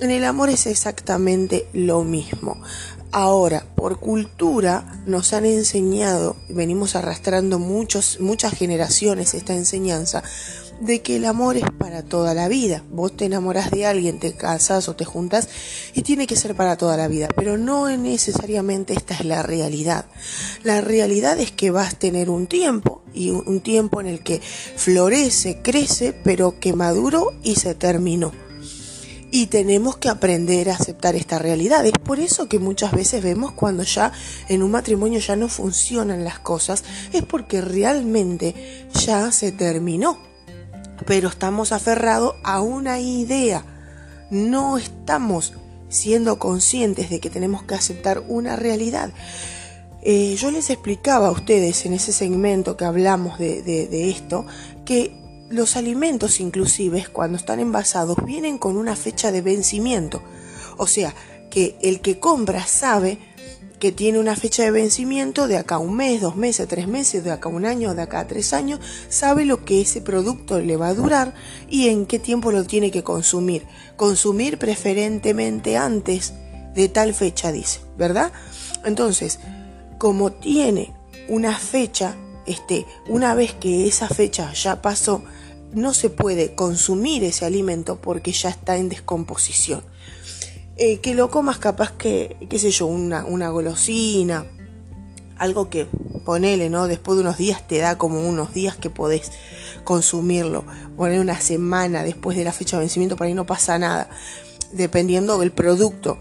en 0.00 0.10
el 0.10 0.24
amor 0.24 0.50
es 0.50 0.66
exactamente 0.66 1.66
lo 1.72 2.02
mismo. 2.02 2.60
Ahora, 3.14 3.66
por 3.76 4.00
cultura 4.00 5.02
nos 5.06 5.34
han 5.34 5.44
enseñado, 5.44 6.34
venimos 6.48 6.96
arrastrando 6.96 7.58
muchos, 7.58 8.18
muchas 8.20 8.54
generaciones 8.54 9.34
esta 9.34 9.54
enseñanza, 9.54 10.22
de 10.80 11.00
que 11.00 11.16
el 11.16 11.24
amor 11.24 11.56
es 11.56 11.64
para 11.78 12.02
toda 12.02 12.34
la 12.34 12.48
vida. 12.48 12.82
Vos 12.90 13.16
te 13.16 13.26
enamoras 13.26 13.70
de 13.70 13.86
alguien, 13.86 14.18
te 14.18 14.32
casas 14.32 14.88
o 14.88 14.96
te 14.96 15.04
juntas 15.04 15.48
y 15.94 16.02
tiene 16.02 16.26
que 16.26 16.36
ser 16.36 16.54
para 16.54 16.76
toda 16.76 16.96
la 16.96 17.08
vida, 17.08 17.28
pero 17.36 17.58
no 17.58 17.88
necesariamente 17.96 18.92
esta 18.92 19.14
es 19.14 19.24
la 19.24 19.42
realidad. 19.42 20.06
La 20.62 20.80
realidad 20.80 21.38
es 21.38 21.52
que 21.52 21.70
vas 21.70 21.94
a 21.94 21.98
tener 21.98 22.30
un 22.30 22.46
tiempo 22.46 23.02
y 23.14 23.30
un 23.30 23.60
tiempo 23.60 24.00
en 24.00 24.06
el 24.06 24.22
que 24.22 24.40
florece, 24.40 25.60
crece, 25.62 26.12
pero 26.12 26.58
que 26.58 26.72
maduró 26.72 27.32
y 27.42 27.56
se 27.56 27.74
terminó. 27.74 28.32
Y 29.34 29.46
tenemos 29.46 29.96
que 29.96 30.10
aprender 30.10 30.68
a 30.68 30.74
aceptar 30.74 31.14
esta 31.14 31.38
realidad. 31.38 31.86
Es 31.86 31.92
por 31.92 32.20
eso 32.20 32.50
que 32.50 32.58
muchas 32.58 32.92
veces 32.92 33.22
vemos 33.22 33.52
cuando 33.52 33.82
ya 33.82 34.12
en 34.48 34.62
un 34.62 34.70
matrimonio 34.70 35.20
ya 35.20 35.36
no 35.36 35.48
funcionan 35.48 36.22
las 36.22 36.38
cosas, 36.38 36.84
es 37.14 37.22
porque 37.22 37.62
realmente 37.62 38.90
ya 38.92 39.32
se 39.32 39.52
terminó 39.52 40.31
pero 41.06 41.28
estamos 41.28 41.72
aferrados 41.72 42.34
a 42.44 42.60
una 42.60 43.00
idea. 43.00 43.64
No 44.30 44.78
estamos 44.78 45.54
siendo 45.88 46.38
conscientes 46.38 47.10
de 47.10 47.20
que 47.20 47.30
tenemos 47.30 47.62
que 47.64 47.74
aceptar 47.74 48.22
una 48.28 48.56
realidad. 48.56 49.12
Eh, 50.02 50.34
yo 50.36 50.50
les 50.50 50.70
explicaba 50.70 51.28
a 51.28 51.32
ustedes 51.32 51.86
en 51.86 51.92
ese 51.92 52.12
segmento 52.12 52.76
que 52.76 52.84
hablamos 52.84 53.38
de, 53.38 53.62
de 53.62 54.10
esto 54.10 54.46
que 54.84 55.14
los 55.48 55.76
alimentos 55.76 56.40
inclusive 56.40 57.06
cuando 57.12 57.36
están 57.36 57.60
envasados 57.60 58.16
vienen 58.24 58.58
con 58.58 58.76
una 58.76 58.96
fecha 58.96 59.30
de 59.30 59.42
vencimiento. 59.42 60.22
O 60.78 60.86
sea, 60.86 61.14
que 61.50 61.76
el 61.82 62.00
que 62.00 62.18
compra 62.18 62.66
sabe 62.66 63.18
que 63.82 63.90
tiene 63.90 64.20
una 64.20 64.36
fecha 64.36 64.62
de 64.62 64.70
vencimiento 64.70 65.48
de 65.48 65.56
acá 65.56 65.78
un 65.78 65.96
mes, 65.96 66.20
dos 66.20 66.36
meses, 66.36 66.68
tres 66.68 66.86
meses, 66.86 67.24
de 67.24 67.32
acá 67.32 67.48
un 67.48 67.66
año, 67.66 67.96
de 67.96 68.02
acá 68.02 68.28
tres 68.28 68.52
años, 68.52 68.78
sabe 69.08 69.44
lo 69.44 69.64
que 69.64 69.80
ese 69.80 70.00
producto 70.00 70.60
le 70.60 70.76
va 70.76 70.86
a 70.86 70.94
durar 70.94 71.34
y 71.68 71.88
en 71.88 72.06
qué 72.06 72.20
tiempo 72.20 72.52
lo 72.52 72.62
tiene 72.62 72.92
que 72.92 73.02
consumir. 73.02 73.66
Consumir 73.96 74.56
preferentemente 74.56 75.76
antes 75.76 76.32
de 76.76 76.88
tal 76.90 77.12
fecha, 77.12 77.50
dice, 77.50 77.80
¿verdad? 77.98 78.30
Entonces, 78.84 79.40
como 79.98 80.30
tiene 80.30 80.94
una 81.28 81.58
fecha, 81.58 82.14
este, 82.46 82.86
una 83.08 83.34
vez 83.34 83.52
que 83.52 83.88
esa 83.88 84.06
fecha 84.06 84.52
ya 84.52 84.80
pasó, 84.80 85.24
no 85.72 85.92
se 85.92 86.08
puede 86.08 86.54
consumir 86.54 87.24
ese 87.24 87.46
alimento 87.46 88.00
porque 88.00 88.30
ya 88.30 88.50
está 88.50 88.76
en 88.76 88.88
descomposición. 88.88 89.82
Eh, 90.76 91.00
que 91.00 91.14
lo 91.14 91.30
comas 91.30 91.58
capaz 91.58 91.92
que, 91.92 92.36
qué 92.48 92.58
sé 92.58 92.70
yo, 92.70 92.86
una, 92.86 93.24
una 93.24 93.50
golosina, 93.50 94.46
algo 95.36 95.68
que 95.68 95.86
ponele, 96.24 96.70
¿no? 96.70 96.86
Después 96.86 97.16
de 97.16 97.22
unos 97.22 97.36
días 97.36 97.66
te 97.66 97.78
da 97.78 97.98
como 97.98 98.26
unos 98.26 98.54
días 98.54 98.76
que 98.76 98.90
podés 98.90 99.32
consumirlo. 99.84 100.64
Poner 100.96 101.20
una 101.20 101.40
semana 101.40 102.04
después 102.04 102.36
de 102.36 102.44
la 102.44 102.52
fecha 102.52 102.76
de 102.76 102.82
vencimiento 102.82 103.16
para 103.16 103.28
ahí 103.28 103.34
no 103.34 103.44
pasa 103.44 103.78
nada. 103.78 104.08
Dependiendo 104.72 105.38
del 105.38 105.52
producto. 105.52 106.18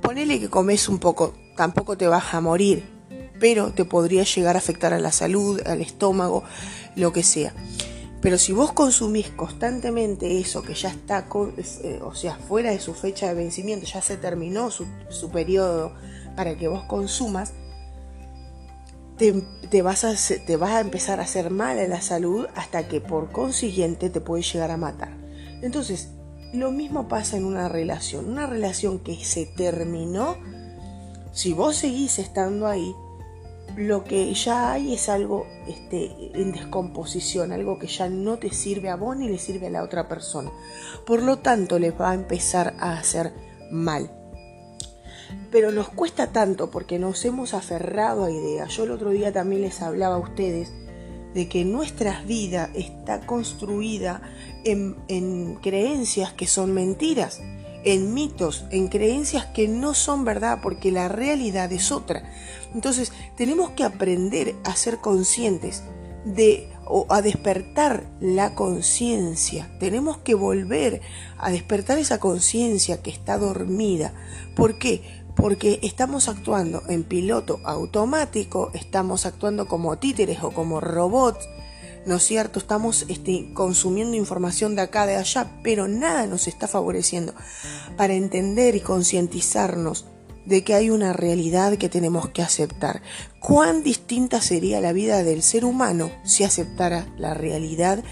Ponele 0.00 0.38
que 0.38 0.48
comes 0.48 0.88
un 0.88 0.98
poco, 0.98 1.34
tampoco 1.56 1.96
te 1.96 2.06
vas 2.06 2.32
a 2.32 2.40
morir, 2.40 2.84
pero 3.40 3.72
te 3.72 3.84
podría 3.84 4.22
llegar 4.22 4.54
a 4.54 4.60
afectar 4.60 4.94
a 4.94 5.00
la 5.00 5.10
salud, 5.10 5.60
al 5.66 5.80
estómago, 5.80 6.44
lo 6.94 7.12
que 7.12 7.22
sea. 7.24 7.52
Pero 8.20 8.36
si 8.36 8.52
vos 8.52 8.72
consumís 8.72 9.30
constantemente 9.30 10.38
eso 10.40 10.62
que 10.62 10.74
ya 10.74 10.90
está, 10.90 11.26
eh, 11.82 12.00
o 12.02 12.14
sea, 12.14 12.36
fuera 12.36 12.70
de 12.70 12.78
su 12.78 12.92
fecha 12.92 13.28
de 13.28 13.34
vencimiento, 13.34 13.86
ya 13.86 14.02
se 14.02 14.16
terminó 14.16 14.70
su, 14.70 14.86
periodo 15.32 15.92
para 16.36 16.56
que 16.56 16.68
vos 16.68 16.84
consumas, 16.84 17.54
te, 19.16 19.82
vas 19.82 20.04
a, 20.04 20.14
te 20.46 20.56
vas 20.56 20.70
a 20.70 20.80
empezar 20.80 21.20
a 21.20 21.24
hacer 21.24 21.50
mal 21.50 21.78
a 21.78 21.88
la 21.88 22.00
salud 22.00 22.46
hasta 22.54 22.88
que 22.88 23.00
por 23.00 23.32
consiguiente 23.32 24.10
te 24.10 24.20
puede 24.20 24.42
llegar 24.42 24.70
a 24.70 24.76
matar. 24.76 25.16
Entonces, 25.62 26.08
lo 26.52 26.72
mismo 26.72 27.08
pasa 27.08 27.36
en 27.36 27.44
una 27.44 27.68
relación. 27.68 28.28
Una 28.28 28.46
relación 28.46 28.98
que 28.98 29.22
se 29.24 29.46
terminó, 29.46 30.36
si 31.32 31.52
vos 31.52 31.76
seguís 31.76 32.18
estando 32.18 32.66
ahí, 32.66 32.94
lo 33.76 34.04
que 34.04 34.32
ya 34.34 34.72
hay 34.72 34.94
es 34.94 35.08
algo 35.08 35.46
este, 35.66 36.12
en 36.34 36.52
descomposición, 36.52 37.52
algo 37.52 37.78
que 37.78 37.86
ya 37.86 38.08
no 38.08 38.38
te 38.38 38.50
sirve 38.50 38.88
a 38.88 38.96
vos 38.96 39.16
ni 39.16 39.28
le 39.28 39.38
sirve 39.38 39.68
a 39.68 39.70
la 39.70 39.82
otra 39.82 40.08
persona. 40.08 40.50
Por 41.06 41.22
lo 41.22 41.38
tanto, 41.38 41.78
les 41.78 41.98
va 41.98 42.10
a 42.10 42.14
empezar 42.14 42.74
a 42.78 42.98
hacer 42.98 43.32
mal. 43.70 44.10
Pero 45.50 45.72
nos 45.72 45.88
cuesta 45.88 46.32
tanto 46.32 46.70
porque 46.70 46.98
nos 46.98 47.24
hemos 47.24 47.54
aferrado 47.54 48.24
a 48.24 48.30
ideas. 48.30 48.76
Yo 48.76 48.84
el 48.84 48.90
otro 48.90 49.10
día 49.10 49.32
también 49.32 49.62
les 49.62 49.82
hablaba 49.82 50.16
a 50.16 50.18
ustedes 50.18 50.72
de 51.34 51.48
que 51.48 51.64
nuestra 51.64 52.22
vida 52.22 52.70
está 52.74 53.26
construida 53.26 54.20
en, 54.64 54.96
en 55.08 55.56
creencias 55.56 56.32
que 56.32 56.46
son 56.46 56.72
mentiras 56.72 57.40
en 57.84 58.14
mitos, 58.14 58.64
en 58.70 58.88
creencias 58.88 59.46
que 59.46 59.68
no 59.68 59.94
son 59.94 60.24
verdad 60.24 60.60
porque 60.62 60.92
la 60.92 61.08
realidad 61.08 61.72
es 61.72 61.92
otra. 61.92 62.22
Entonces 62.74 63.12
tenemos 63.36 63.70
que 63.70 63.84
aprender 63.84 64.54
a 64.64 64.76
ser 64.76 64.98
conscientes 64.98 65.82
de 66.24 66.68
o 66.92 67.06
a 67.08 67.22
despertar 67.22 68.04
la 68.20 68.54
conciencia. 68.54 69.70
Tenemos 69.78 70.18
que 70.18 70.34
volver 70.34 71.00
a 71.38 71.50
despertar 71.50 71.98
esa 71.98 72.18
conciencia 72.18 73.00
que 73.00 73.10
está 73.10 73.38
dormida. 73.38 74.12
¿Por 74.56 74.76
qué? 74.78 75.02
Porque 75.36 75.78
estamos 75.82 76.28
actuando 76.28 76.82
en 76.88 77.04
piloto 77.04 77.60
automático, 77.64 78.70
estamos 78.74 79.24
actuando 79.24 79.68
como 79.68 79.98
títeres 79.98 80.42
o 80.42 80.50
como 80.50 80.80
robots 80.80 81.48
¿no 82.06 82.16
es 82.16 82.22
cierto? 82.24 82.58
Estamos 82.58 83.04
este, 83.08 83.50
consumiendo 83.54 84.16
información 84.16 84.74
de 84.76 84.82
acá, 84.82 85.06
de 85.06 85.16
allá, 85.16 85.60
pero 85.62 85.88
nada 85.88 86.26
nos 86.26 86.48
está 86.48 86.68
favoreciendo 86.68 87.34
para 87.96 88.14
entender 88.14 88.74
y 88.76 88.80
concientizarnos 88.80 90.06
de 90.46 90.64
que 90.64 90.74
hay 90.74 90.90
una 90.90 91.12
realidad 91.12 91.76
que 91.76 91.88
tenemos 91.88 92.30
que 92.30 92.42
aceptar. 92.42 93.02
¿Cuán 93.38 93.82
distinta 93.82 94.40
sería 94.40 94.80
la 94.80 94.92
vida 94.92 95.22
del 95.22 95.42
ser 95.42 95.64
humano 95.64 96.10
si 96.24 96.44
aceptara 96.44 97.06
la 97.18 97.34
realidad 97.34 98.02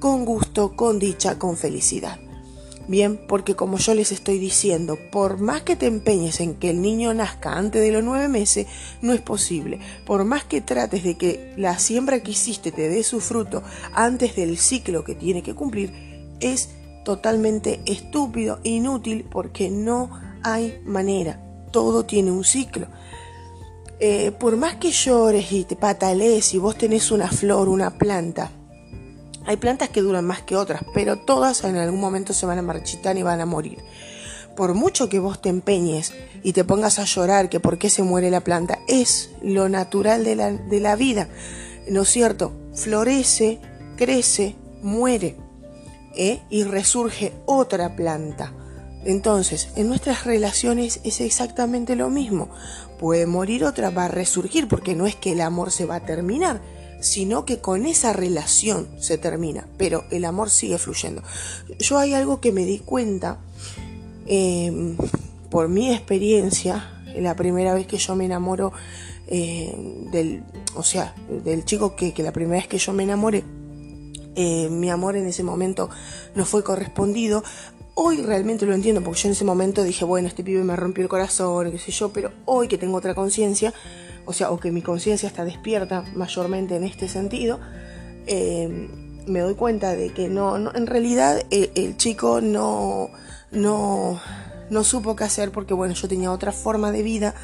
con 0.00 0.24
gusto, 0.24 0.76
con 0.76 0.98
dicha, 0.98 1.38
con 1.38 1.56
felicidad? 1.56 2.18
Bien, 2.88 3.18
porque 3.28 3.54
como 3.54 3.76
yo 3.76 3.92
les 3.92 4.12
estoy 4.12 4.38
diciendo, 4.38 4.98
por 5.12 5.38
más 5.38 5.60
que 5.60 5.76
te 5.76 5.84
empeñes 5.84 6.40
en 6.40 6.54
que 6.54 6.70
el 6.70 6.80
niño 6.80 7.12
nazca 7.12 7.52
antes 7.52 7.82
de 7.82 7.92
los 7.92 8.02
nueve 8.02 8.28
meses, 8.28 8.66
no 9.02 9.12
es 9.12 9.20
posible. 9.20 9.78
Por 10.06 10.24
más 10.24 10.44
que 10.44 10.62
trates 10.62 11.04
de 11.04 11.18
que 11.18 11.52
la 11.58 11.78
siembra 11.78 12.22
que 12.22 12.30
hiciste 12.30 12.72
te 12.72 12.88
dé 12.88 13.02
su 13.02 13.20
fruto 13.20 13.62
antes 13.92 14.36
del 14.36 14.56
ciclo 14.56 15.04
que 15.04 15.14
tiene 15.14 15.42
que 15.42 15.54
cumplir, 15.54 15.92
es 16.40 16.70
totalmente 17.04 17.80
estúpido, 17.84 18.58
inútil, 18.62 19.26
porque 19.30 19.68
no 19.68 20.10
hay 20.42 20.80
manera. 20.86 21.42
Todo 21.70 22.06
tiene 22.06 22.30
un 22.30 22.42
ciclo. 22.42 22.86
Eh, 24.00 24.32
por 24.32 24.56
más 24.56 24.76
que 24.76 24.92
llores 24.92 25.52
y 25.52 25.64
te 25.64 25.76
patalees 25.76 26.54
y 26.54 26.58
vos 26.58 26.78
tenés 26.78 27.10
una 27.10 27.28
flor, 27.28 27.68
una 27.68 27.98
planta, 27.98 28.50
hay 29.48 29.56
plantas 29.56 29.88
que 29.88 30.02
duran 30.02 30.26
más 30.26 30.42
que 30.42 30.56
otras, 30.56 30.82
pero 30.92 31.16
todas 31.16 31.64
en 31.64 31.76
algún 31.76 32.00
momento 32.00 32.34
se 32.34 32.44
van 32.44 32.58
a 32.58 32.62
marchitar 32.62 33.16
y 33.16 33.22
van 33.22 33.40
a 33.40 33.46
morir. 33.46 33.78
Por 34.54 34.74
mucho 34.74 35.08
que 35.08 35.20
vos 35.20 35.40
te 35.40 35.48
empeñes 35.48 36.12
y 36.42 36.52
te 36.52 36.64
pongas 36.64 36.98
a 36.98 37.04
llorar 37.04 37.48
que 37.48 37.58
por 37.58 37.78
qué 37.78 37.88
se 37.88 38.02
muere 38.02 38.30
la 38.30 38.44
planta, 38.44 38.80
es 38.88 39.30
lo 39.40 39.70
natural 39.70 40.22
de 40.22 40.36
la, 40.36 40.52
de 40.52 40.80
la 40.80 40.96
vida, 40.96 41.28
¿no 41.88 42.02
es 42.02 42.10
cierto? 42.10 42.52
Florece, 42.74 43.58
crece, 43.96 44.54
muere 44.82 45.38
¿eh? 46.14 46.42
y 46.50 46.64
resurge 46.64 47.32
otra 47.46 47.96
planta. 47.96 48.52
Entonces, 49.06 49.70
en 49.76 49.88
nuestras 49.88 50.26
relaciones 50.26 51.00
es 51.04 51.22
exactamente 51.22 51.96
lo 51.96 52.10
mismo. 52.10 52.50
Puede 52.98 53.24
morir 53.24 53.64
otra, 53.64 53.88
va 53.88 54.04
a 54.04 54.08
resurgir, 54.08 54.68
porque 54.68 54.94
no 54.94 55.06
es 55.06 55.16
que 55.16 55.32
el 55.32 55.40
amor 55.40 55.70
se 55.70 55.86
va 55.86 55.94
a 55.94 56.04
terminar, 56.04 56.60
sino 57.00 57.44
que 57.44 57.58
con 57.58 57.86
esa 57.86 58.12
relación 58.12 58.88
se 58.98 59.18
termina, 59.18 59.66
pero 59.76 60.04
el 60.10 60.24
amor 60.24 60.50
sigue 60.50 60.78
fluyendo. 60.78 61.22
Yo 61.78 61.98
hay 61.98 62.14
algo 62.14 62.40
que 62.40 62.52
me 62.52 62.64
di 62.64 62.78
cuenta 62.78 63.38
em, 64.26 64.96
por 65.50 65.68
mi 65.68 65.92
experiencia, 65.92 67.02
la 67.16 67.34
primera 67.34 67.74
vez 67.74 67.86
que 67.86 67.98
yo 67.98 68.16
me 68.16 68.24
enamoro 68.24 68.72
eh, 69.26 69.74
del, 70.10 70.42
o 70.74 70.82
sea, 70.82 71.14
del 71.44 71.64
chico 71.64 71.96
que, 71.96 72.14
la 72.18 72.32
primera 72.32 72.58
vez 72.58 72.68
que 72.68 72.78
yo 72.78 72.92
me 72.92 73.02
enamoré, 73.02 73.44
eh, 74.34 74.68
mi 74.70 74.90
amor 74.90 75.16
en 75.16 75.26
ese 75.26 75.42
momento 75.42 75.90
no 76.34 76.44
fue 76.44 76.62
correspondido. 76.62 77.42
Hoy 77.94 78.22
realmente 78.22 78.64
lo 78.64 78.74
entiendo, 78.74 79.02
porque 79.02 79.20
yo 79.22 79.28
en 79.28 79.32
ese 79.32 79.44
momento 79.44 79.82
dije, 79.82 80.04
bueno, 80.04 80.28
este 80.28 80.44
pibe 80.44 80.62
me 80.62 80.76
rompió 80.76 81.02
el 81.02 81.08
corazón, 81.08 81.70
qué 81.72 81.78
sé 81.78 81.90
yo, 81.90 82.12
pero 82.12 82.30
hoy 82.44 82.68
que 82.68 82.78
tengo 82.78 82.96
otra 82.96 83.14
conciencia, 83.14 83.74
o 84.28 84.34
sea, 84.34 84.50
o 84.50 84.60
que 84.60 84.70
mi 84.70 84.82
conciencia 84.82 85.26
está 85.26 85.46
despierta 85.46 86.04
mayormente 86.14 86.76
en 86.76 86.84
este 86.84 87.08
sentido, 87.08 87.58
eh, 88.26 88.68
me 89.26 89.40
doy 89.40 89.54
cuenta 89.54 89.96
de 89.96 90.10
que 90.12 90.28
no, 90.28 90.54
en 90.74 90.86
realidad 90.86 91.40
el, 91.50 91.96
chico 91.96 92.42
no, 92.42 93.08
no, 93.52 94.20
no 94.68 94.84
supo 94.84 95.16
qué 95.16 95.24
hacer 95.24 95.50
porque 95.50 95.72
bueno, 95.72 95.94
yo 95.94 96.08
tenía 96.08 96.30
otra 96.30 96.52
forma 96.52 96.92
de 96.92 97.02
vida 97.02 97.34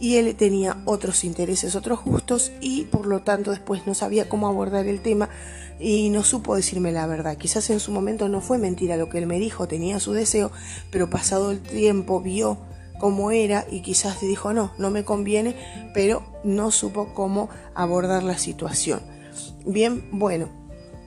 y 0.00 0.16
él 0.16 0.36
tenía 0.36 0.82
otros 0.84 1.24
intereses, 1.24 1.74
otros 1.74 2.04
gustos 2.04 2.52
y 2.60 2.84
por 2.84 3.06
lo 3.06 3.20
tanto 3.20 3.50
después 3.50 3.86
no 3.86 3.94
sabía 3.94 4.28
cómo 4.28 4.48
abordar 4.48 4.86
el 4.86 5.00
tema 5.00 5.30
y 5.80 6.10
no 6.10 6.22
supo 6.24 6.56
decirme 6.56 6.92
la 6.92 7.06
verdad. 7.06 7.38
Quizás 7.38 7.70
en 7.70 7.80
su 7.80 7.90
momento 7.90 8.28
no 8.28 8.42
fue 8.42 8.58
mentira 8.58 8.98
lo 8.98 9.08
que 9.08 9.16
él 9.16 9.26
me 9.26 9.38
dijo, 9.38 9.66
tenía 9.66 9.98
su 9.98 10.12
deseo, 10.12 10.52
pero 10.90 11.08
pasado 11.08 11.52
el 11.52 11.60
tiempo 11.60 12.20
vio 12.20 12.58
cómo 12.98 13.30
era 13.30 13.64
y 13.70 13.80
quizás 13.80 14.20
dijo 14.20 14.52
no, 14.52 14.72
no 14.78 14.90
me 14.90 15.04
conviene, 15.04 15.54
pero 15.94 16.22
no 16.44 16.70
supo 16.70 17.14
cómo 17.14 17.48
abordar 17.74 18.22
la 18.22 18.38
situación. 18.38 19.00
Bien, 19.64 20.08
bueno, 20.12 20.48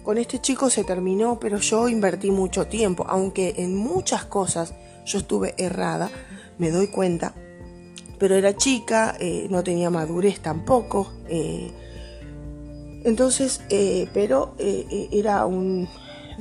con 0.04 0.18
este 0.18 0.40
chico 0.40 0.70
se 0.70 0.84
terminó, 0.84 1.40
pero 1.40 1.58
yo 1.58 1.88
invertí 1.90 2.32
mucho 2.32 2.68
tiempo, 2.68 3.06
aunque 3.08 3.56
en 3.58 3.76
muchas 3.76 4.26
cosas 4.26 4.74
yo 5.06 5.20
estuve 5.20 5.54
errada, 5.58 6.10
me 6.58 6.72
doy 6.72 6.88
cuenta, 6.88 7.34
pero 8.18 8.36
era 8.36 8.56
chica, 8.56 9.16
eh, 9.20 9.48
no 9.50 9.64
tenía 9.64 9.90
madurez 9.90 10.40
tampoco, 10.40 11.12
eh, 11.28 11.72
entonces, 13.04 13.62
eh, 13.70 14.08
pero 14.14 14.54
era 14.60 15.48
un, 15.48 15.90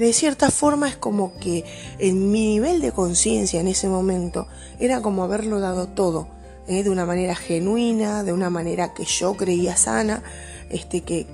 de 0.01 0.15
cierta 0.15 0.51
forma 0.51 0.89
es 0.89 0.97
como 0.97 1.37
que 1.39 1.63
en 1.99 2.33
mi 2.33 2.47
nivel 2.47 2.81
de 2.81 2.91
conciencia 2.91 3.61
en 3.61 3.69
ese 3.69 3.87
momento 3.87 4.49
era 4.79 5.03
como 5.03 5.25
haberlo 5.25 5.61
dado 5.61 5.89
todo, 5.89 6.27
¿eh? 6.69 6.83
de 6.83 6.89
una 6.89 7.05
manera 7.05 7.35
genuina, 7.35 8.23
de 8.23 8.33
una 8.33 8.49
manera 8.49 8.95
que 8.95 9.05
yo 9.05 9.35
creía 9.35 9.77
sana, 9.77 10.23
este, 10.71 11.03
que 11.03 11.27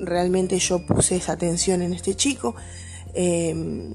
realmente 0.00 0.58
yo 0.58 0.86
puse 0.86 1.16
esa 1.16 1.32
atención 1.32 1.82
en 1.82 1.92
este 1.92 2.14
chico. 2.14 2.54
Em, 3.12 3.92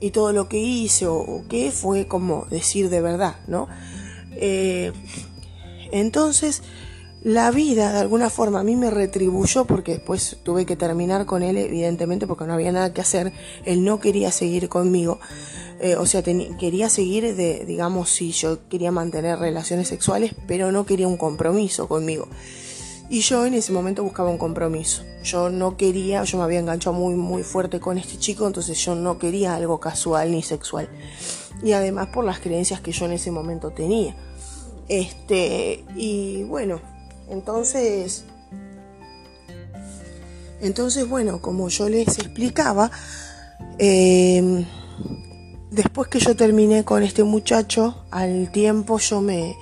y 0.00 0.10
todo 0.10 0.32
lo 0.32 0.48
que 0.48 0.58
hice 0.58 1.06
o, 1.06 1.44
qué 1.48 1.70
fue 1.70 2.08
como 2.08 2.46
decir 2.50 2.88
de 2.90 3.00
verdad, 3.00 3.36
¿no? 3.46 3.68
Eh, 4.32 4.90
entonces 5.92 6.62
la 7.22 7.50
vida 7.50 7.92
de 7.92 7.98
alguna 7.98 8.30
forma 8.30 8.60
a 8.60 8.64
mí 8.64 8.76
me 8.76 8.90
retribuyó 8.90 9.66
porque 9.66 9.92
después 9.92 10.38
tuve 10.42 10.64
que 10.64 10.76
terminar 10.76 11.26
con 11.26 11.42
él 11.42 11.58
evidentemente 11.58 12.26
porque 12.26 12.46
no 12.46 12.54
había 12.54 12.72
nada 12.72 12.94
que 12.94 13.02
hacer, 13.02 13.32
él 13.64 13.84
no 13.84 14.00
quería 14.00 14.32
seguir 14.32 14.68
conmigo, 14.68 15.20
eh, 15.80 15.96
o 15.96 16.06
sea, 16.06 16.22
quería 16.22 16.88
seguir 16.88 17.34
de, 17.36 17.64
digamos, 17.66 18.10
si 18.10 18.32
yo 18.32 18.68
quería 18.68 18.90
mantener 18.90 19.38
relaciones 19.38 19.88
sexuales, 19.88 20.34
pero 20.46 20.72
no 20.72 20.86
quería 20.86 21.08
un 21.08 21.16
compromiso 21.16 21.88
conmigo. 21.88 22.28
Y 23.08 23.22
yo 23.22 23.44
en 23.44 23.54
ese 23.54 23.72
momento 23.72 24.04
buscaba 24.04 24.30
un 24.30 24.38
compromiso. 24.38 25.02
Yo 25.24 25.50
no 25.50 25.76
quería, 25.76 26.22
yo 26.22 26.38
me 26.38 26.44
había 26.44 26.60
enganchado 26.60 26.94
muy, 26.94 27.14
muy 27.14 27.42
fuerte 27.42 27.80
con 27.80 27.98
este 27.98 28.18
chico, 28.18 28.46
entonces 28.46 28.78
yo 28.78 28.94
no 28.94 29.18
quería 29.18 29.56
algo 29.56 29.80
casual 29.80 30.30
ni 30.30 30.42
sexual. 30.42 30.88
Y 31.62 31.72
además 31.72 32.08
por 32.08 32.24
las 32.24 32.38
creencias 32.38 32.80
que 32.80 32.92
yo 32.92 33.06
en 33.06 33.12
ese 33.12 33.30
momento 33.30 33.70
tenía. 33.70 34.14
Este, 34.88 35.84
y 35.96 36.44
bueno, 36.44 36.80
entonces, 37.30 38.24
entonces 40.60 41.08
bueno, 41.08 41.40
como 41.40 41.68
yo 41.68 41.88
les 41.88 42.18
explicaba, 42.18 42.90
em, 43.78 44.66
después 45.70 46.08
que 46.08 46.18
yo 46.18 46.36
terminé 46.36 46.84
con 46.84 47.02
este 47.02 47.24
muchacho, 47.24 48.04
al 48.10 48.50
tiempo 48.50 48.98
yo 48.98 49.20
me, 49.20 49.56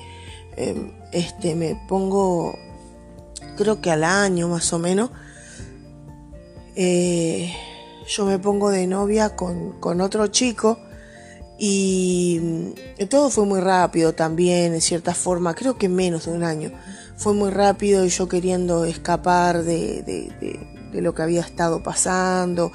em, 0.56 0.92
este, 1.12 1.54
me 1.54 1.80
pongo, 1.88 2.58
creo 3.56 3.80
que 3.80 3.90
al 3.90 4.04
año 4.04 4.48
más 4.48 4.72
o 4.72 4.78
menos, 4.78 5.10
eh, 6.74 7.52
yo 8.06 8.24
me 8.24 8.38
pongo 8.38 8.70
de 8.70 8.86
novia 8.86 9.36
con, 9.36 9.78
con 9.80 10.00
otro 10.00 10.28
chico 10.28 10.78
y 11.58 12.38
mm, 12.40 13.06
todo 13.08 13.30
fue 13.30 13.44
muy 13.44 13.60
rápido 13.60 14.14
también, 14.14 14.74
en 14.74 14.80
cierta 14.80 15.12
forma, 15.12 15.54
creo 15.54 15.76
que 15.76 15.88
menos 15.88 16.26
de 16.26 16.32
un 16.32 16.44
año. 16.44 16.70
Fue 17.16 17.34
muy 17.34 17.50
rápido 17.50 18.04
y 18.04 18.10
yo 18.10 18.28
queriendo 18.28 18.84
escapar 18.84 19.64
de, 19.64 20.02
de, 20.02 21.02
lo 21.02 21.14
que 21.14 21.22
había 21.22 21.40
estado 21.40 21.82
pasando 21.82 22.70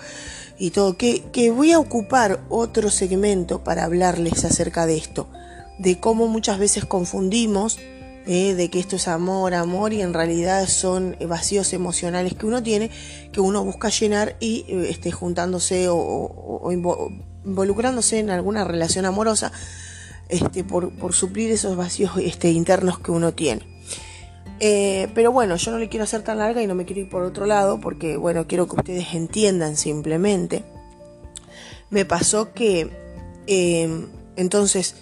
y 0.59 0.71
todo. 0.71 0.97
Que, 0.97 1.23
que 1.31 1.49
voy 1.49 1.71
a 1.71 1.79
ocupar 1.79 2.41
otro 2.49 2.89
segmento 2.89 3.63
para 3.63 3.85
hablarles 3.85 4.43
acerca 4.43 4.85
de 4.85 4.97
esto, 4.97 5.29
de 5.79 5.99
cómo 6.01 6.27
muchas 6.27 6.59
veces 6.59 6.83
confundimos 6.83 7.79
eh, 8.25 8.53
de 8.53 8.69
que 8.69 8.79
esto 8.79 8.97
es 8.97 9.07
amor, 9.07 9.53
amor 9.53 9.93
y 9.93 10.01
en 10.01 10.13
realidad 10.13 10.67
son 10.67 11.15
vacíos 11.27 11.71
emocionales 11.71 12.33
que 12.35 12.45
uno 12.45 12.61
tiene, 12.61 12.89
que 13.31 13.39
uno 13.39 13.63
busca 13.63 13.89
llenar 13.89 14.35
y 14.41 14.65
eh, 14.67 14.89
esté 14.89 15.11
juntándose 15.11 15.87
o, 15.87 15.95
o, 15.95 16.59
o 16.67 16.71
involucrándose 17.45 18.19
en 18.19 18.29
alguna 18.29 18.63
relación 18.63 19.05
amorosa 19.05 19.51
este, 20.29 20.63
por, 20.63 20.91
por 20.93 21.13
suplir 21.13 21.51
esos 21.51 21.75
vacíos 21.75 22.11
este, 22.17 22.51
internos 22.51 22.99
que 22.99 23.11
uno 23.11 23.33
tiene. 23.33 23.67
Eh, 24.59 25.09
pero 25.13 25.31
bueno, 25.31 25.55
yo 25.57 25.71
no 25.71 25.77
le 25.77 25.89
quiero 25.89 26.05
hacer 26.05 26.21
tan 26.21 26.37
larga 26.37 26.61
y 26.61 26.67
no 26.67 26.75
me 26.75 26.85
quiero 26.85 27.01
ir 27.01 27.09
por 27.09 27.23
otro 27.23 27.45
lado 27.45 27.79
porque, 27.79 28.17
bueno, 28.17 28.47
quiero 28.47 28.67
que 28.67 28.77
ustedes 28.77 29.13
entiendan 29.13 29.75
simplemente. 29.75 30.63
Me 31.89 32.05
pasó 32.05 32.53
que, 32.53 32.89
eh, 33.47 34.07
entonces, 34.35 34.95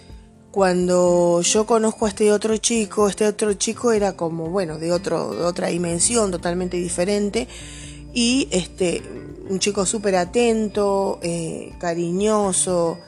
cuando 0.50 1.40
yo 1.42 1.64
conozco 1.64 2.06
a 2.06 2.08
este 2.08 2.32
otro 2.32 2.56
chico, 2.56 3.08
este 3.08 3.26
otro 3.26 3.54
chico 3.54 3.92
era 3.92 4.14
como, 4.14 4.50
bueno, 4.50 4.78
de, 4.78 4.92
otro, 4.92 5.34
de 5.34 5.44
otra 5.44 5.68
dimensión, 5.68 6.30
totalmente 6.30 6.76
diferente. 6.76 7.48
Y 8.12 8.48
este, 8.50 9.02
un 9.48 9.58
chico 9.58 9.86
súper 9.86 10.16
atento, 10.16 11.18
eh, 11.22 11.72
cariñoso, 11.78 12.98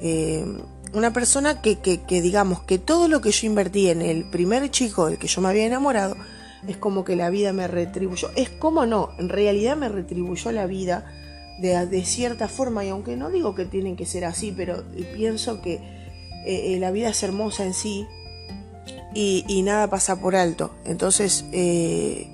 eh, 0.00 0.44
una 0.92 1.12
persona 1.12 1.60
que, 1.60 1.78
que, 1.78 2.22
digamos 2.22 2.62
que 2.62 2.78
todo 2.78 3.08
lo 3.08 3.20
que 3.20 3.30
yo 3.30 3.46
invertí 3.46 3.88
en 3.88 4.02
el 4.02 4.24
primer 4.24 4.70
chico 4.70 5.06
del 5.06 5.18
que 5.18 5.28
yo 5.28 5.40
me 5.40 5.48
había 5.48 5.66
enamorado, 5.66 6.16
es 6.66 6.76
como 6.76 7.04
que 7.04 7.14
la 7.14 7.30
vida 7.30 7.52
me 7.52 7.68
retribuyó. 7.68 8.30
Es 8.36 8.48
como 8.50 8.86
no, 8.86 9.10
en 9.18 9.28
realidad 9.28 9.76
me 9.76 9.88
retribuyó 9.88 10.50
la 10.50 10.66
vida 10.66 11.04
de, 11.60 11.86
de 11.86 12.04
cierta 12.04 12.48
forma, 12.48 12.84
y 12.84 12.88
aunque 12.88 13.16
no 13.16 13.30
digo 13.30 13.54
que 13.54 13.64
tienen 13.64 13.96
que 13.96 14.06
ser 14.06 14.24
así, 14.24 14.52
pero 14.56 14.82
pienso 15.14 15.60
que 15.60 15.80
eh, 16.46 16.78
la 16.80 16.90
vida 16.90 17.10
es 17.10 17.22
hermosa 17.22 17.64
en 17.64 17.74
sí 17.74 18.06
y, 19.14 19.62
nada 19.62 19.88
pasa 19.88 20.20
por 20.20 20.36
alto. 20.36 20.70
Entonces, 20.84 21.44
eh, 21.52 22.28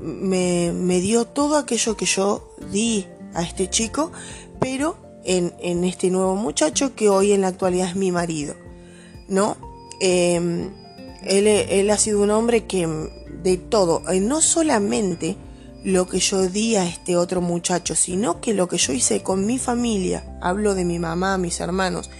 me, 0.00 0.72
me, 0.72 1.00
dio 1.00 1.24
todo 1.24 1.56
aquello 1.56 1.96
que 1.96 2.06
yo 2.06 2.54
di 2.70 3.06
a 3.34 3.42
este 3.42 3.68
chico, 3.68 4.12
pero 4.60 4.96
en, 5.24 5.52
en, 5.60 5.84
este 5.84 6.10
nuevo 6.10 6.36
muchacho 6.36 6.94
que 6.94 7.08
hoy 7.08 7.32
en 7.32 7.42
la 7.42 7.48
actualidad 7.48 7.88
es 7.88 7.96
mi 7.96 8.12
marido, 8.12 8.54
¿no? 9.28 9.56
Eh, 10.00 10.68
él, 11.24 11.46
él, 11.46 11.90
ha 11.90 11.98
sido 11.98 12.22
un 12.22 12.30
hombre 12.30 12.64
que 12.64 12.88
de 13.42 13.56
todo, 13.56 14.02
eh, 14.10 14.20
no 14.20 14.40
solamente 14.40 15.36
lo 15.84 16.06
que 16.06 16.18
yo 16.18 16.48
di 16.48 16.76
a 16.76 16.86
este 16.86 17.16
otro 17.16 17.40
muchacho, 17.40 17.94
sino 17.94 18.40
que 18.40 18.54
lo 18.54 18.68
que 18.68 18.78
yo 18.78 18.92
hice 18.92 19.22
con 19.22 19.46
mi 19.46 19.58
familia, 19.58 20.38
hablo 20.40 20.74
de 20.74 20.84
mi 20.84 20.98
mamá, 20.98 21.38
mis 21.38 21.60
hermanos, 21.60 22.10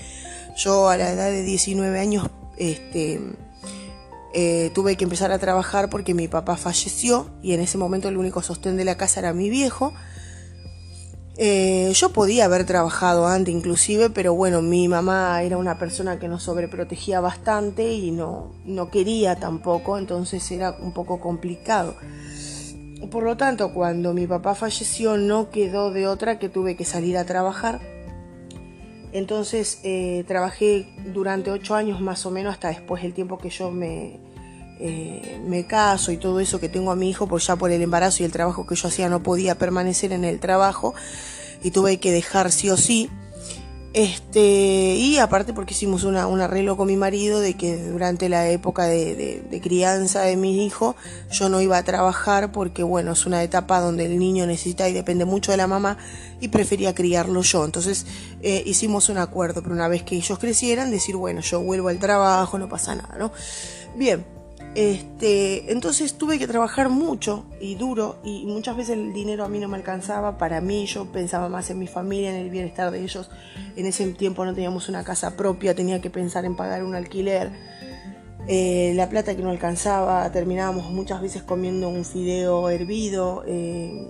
yo 0.56 0.88
a 0.88 0.96
la 0.96 1.12
edad 1.12 1.30
de 1.30 1.42
19 1.42 1.98
años, 1.98 2.28
este, 2.56 3.20
eh, 4.32 4.70
tuve 4.74 4.96
que 4.96 5.04
empezar 5.04 5.32
a 5.32 5.38
trabajar 5.38 5.90
porque 5.90 6.14
mi 6.14 6.28
papá 6.28 6.56
falleció 6.56 7.30
y 7.42 7.52
en 7.52 7.60
ese 7.60 7.78
momento 7.78 8.08
el 8.08 8.16
único 8.16 8.42
sostén 8.42 8.76
de 8.76 8.84
la 8.84 8.96
casa 8.96 9.20
era 9.20 9.32
mi 9.32 9.50
viejo. 9.50 9.92
Eh, 11.36 11.90
yo 11.94 12.12
podía 12.12 12.44
haber 12.44 12.66
trabajado 12.66 13.26
antes 13.26 13.54
inclusive, 13.54 14.10
pero 14.10 14.34
bueno, 14.34 14.60
mi 14.60 14.88
mamá 14.88 15.42
era 15.42 15.56
una 15.56 15.78
persona 15.78 16.18
que 16.18 16.28
nos 16.28 16.42
sobreprotegía 16.42 17.20
bastante 17.20 17.92
y 17.92 18.10
no, 18.10 18.52
no 18.66 18.90
quería 18.90 19.36
tampoco, 19.36 19.96
entonces 19.96 20.50
era 20.50 20.76
un 20.78 20.92
poco 20.92 21.18
complicado. 21.18 21.96
Por 23.10 23.24
lo 23.24 23.36
tanto, 23.36 23.72
cuando 23.72 24.12
mi 24.12 24.26
papá 24.26 24.54
falleció 24.54 25.16
no 25.16 25.50
quedó 25.50 25.90
de 25.90 26.06
otra 26.06 26.38
que 26.38 26.50
tuve 26.50 26.76
que 26.76 26.84
salir 26.84 27.16
a 27.16 27.24
trabajar. 27.24 27.80
Entonces 29.12 29.80
eh, 29.82 30.24
trabajé 30.26 30.88
durante 31.12 31.50
ocho 31.50 31.74
años 31.74 32.00
más 32.00 32.24
o 32.26 32.30
menos 32.30 32.52
hasta 32.52 32.68
después 32.68 33.02
del 33.02 33.12
tiempo 33.12 33.38
que 33.38 33.50
yo 33.50 33.70
me, 33.70 34.20
eh, 34.78 35.40
me 35.46 35.66
caso 35.66 36.12
y 36.12 36.16
todo 36.16 36.40
eso 36.40 36.60
que 36.60 36.68
tengo 36.68 36.90
a 36.90 36.96
mi 36.96 37.10
hijo, 37.10 37.26
pues 37.26 37.46
ya 37.46 37.56
por 37.56 37.70
el 37.70 37.82
embarazo 37.82 38.22
y 38.22 38.26
el 38.26 38.32
trabajo 38.32 38.66
que 38.66 38.76
yo 38.76 38.88
hacía 38.88 39.08
no 39.08 39.22
podía 39.22 39.56
permanecer 39.56 40.12
en 40.12 40.24
el 40.24 40.40
trabajo 40.40 40.94
y 41.62 41.70
tuve 41.70 41.98
que 41.98 42.12
dejar 42.12 42.52
sí 42.52 42.70
o 42.70 42.76
sí. 42.76 43.10
Este, 43.92 44.94
y 44.94 45.18
aparte 45.18 45.52
porque 45.52 45.74
hicimos 45.74 46.04
una, 46.04 46.28
un 46.28 46.40
arreglo 46.40 46.76
con 46.76 46.86
mi 46.86 46.96
marido 46.96 47.40
de 47.40 47.54
que 47.54 47.76
durante 47.76 48.28
la 48.28 48.48
época 48.48 48.84
de, 48.84 49.42
de, 49.50 49.60
crianza 49.60 50.22
de 50.22 50.36
mi 50.36 50.64
hijo 50.64 50.94
yo 51.28 51.48
no 51.48 51.60
iba 51.60 51.76
a 51.76 51.82
trabajar 51.82 52.52
porque 52.52 52.84
bueno, 52.84 53.12
es 53.12 53.26
una 53.26 53.42
etapa 53.42 53.80
donde 53.80 54.06
el 54.06 54.20
niño 54.20 54.46
necesita 54.46 54.88
y 54.88 54.92
depende 54.92 55.24
mucho 55.24 55.50
de 55.50 55.56
la 55.56 55.66
mamá 55.66 55.98
y 56.40 56.48
prefería 56.48 56.94
criarlo 56.94 57.42
yo. 57.42 57.64
Entonces 57.64 58.06
eh, 58.42 58.62
hicimos 58.64 59.08
un 59.08 59.18
acuerdo, 59.18 59.60
pero 59.60 59.74
una 59.74 59.88
vez 59.88 60.04
que 60.04 60.14
ellos 60.14 60.38
crecieran, 60.38 60.92
decir 60.92 61.16
bueno, 61.16 61.40
yo 61.40 61.60
vuelvo 61.60 61.88
al 61.88 61.98
trabajo, 61.98 62.60
no 62.60 62.68
pasa 62.68 62.94
nada, 62.94 63.16
¿no? 63.18 63.32
Bien, 63.96 64.24
este, 64.74 65.72
entonces 65.72 66.14
tuve 66.14 66.38
que 66.38 66.46
trabajar 66.46 66.90
mucho 66.90 67.44
y 67.60 67.74
duro 67.74 68.18
y 68.22 68.46
muchas 68.46 68.76
veces 68.76 68.96
el 68.96 69.12
dinero 69.12 69.44
a 69.44 69.48
mí 69.48 69.58
no 69.58 69.66
me 69.66 69.76
alcanzaba 69.76 70.38
para 70.38 70.60
mí, 70.60 70.86
yo 70.86 71.06
pensaba 71.10 71.48
más 71.48 71.70
en 71.70 71.78
mi 71.80 71.88
familia, 71.88 72.30
en 72.30 72.36
el 72.36 72.50
bienestar 72.50 72.90
de 72.92 73.02
ellos. 73.02 73.30
En 73.76 73.86
ese 73.86 74.06
tiempo 74.12 74.44
no 74.44 74.54
teníamos 74.54 74.88
una 74.88 75.02
casa 75.02 75.36
propia, 75.36 75.74
tenía 75.74 76.00
que 76.00 76.10
pensar 76.10 76.44
en 76.44 76.54
pagar 76.54 76.84
un 76.84 76.94
alquiler. 76.94 77.50
Eh, 78.46 78.92
la 78.94 79.08
plata 79.08 79.36
que 79.36 79.42
no 79.42 79.50
alcanzaba, 79.50 80.30
terminábamos 80.32 80.90
muchas 80.92 81.20
veces 81.20 81.42
comiendo 81.42 81.88
un 81.88 82.04
fideo 82.04 82.70
hervido. 82.70 83.42
Eh, 83.46 84.06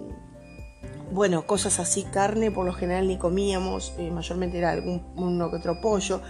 bueno, 1.11 1.47
cosas 1.47 1.81
así, 1.81 2.05
carne 2.05 2.51
por 2.51 2.67
lo 2.67 2.73
general 2.73 3.09
ni 3.09 3.17
comíamos, 3.17 3.95
eh, 3.99 4.11
mayormente 4.11 4.59
era 4.59 4.71
algún 4.71 5.03
uno 5.17 5.51
que 5.51 5.57
otro 5.57 5.81
pollo. 5.81 6.21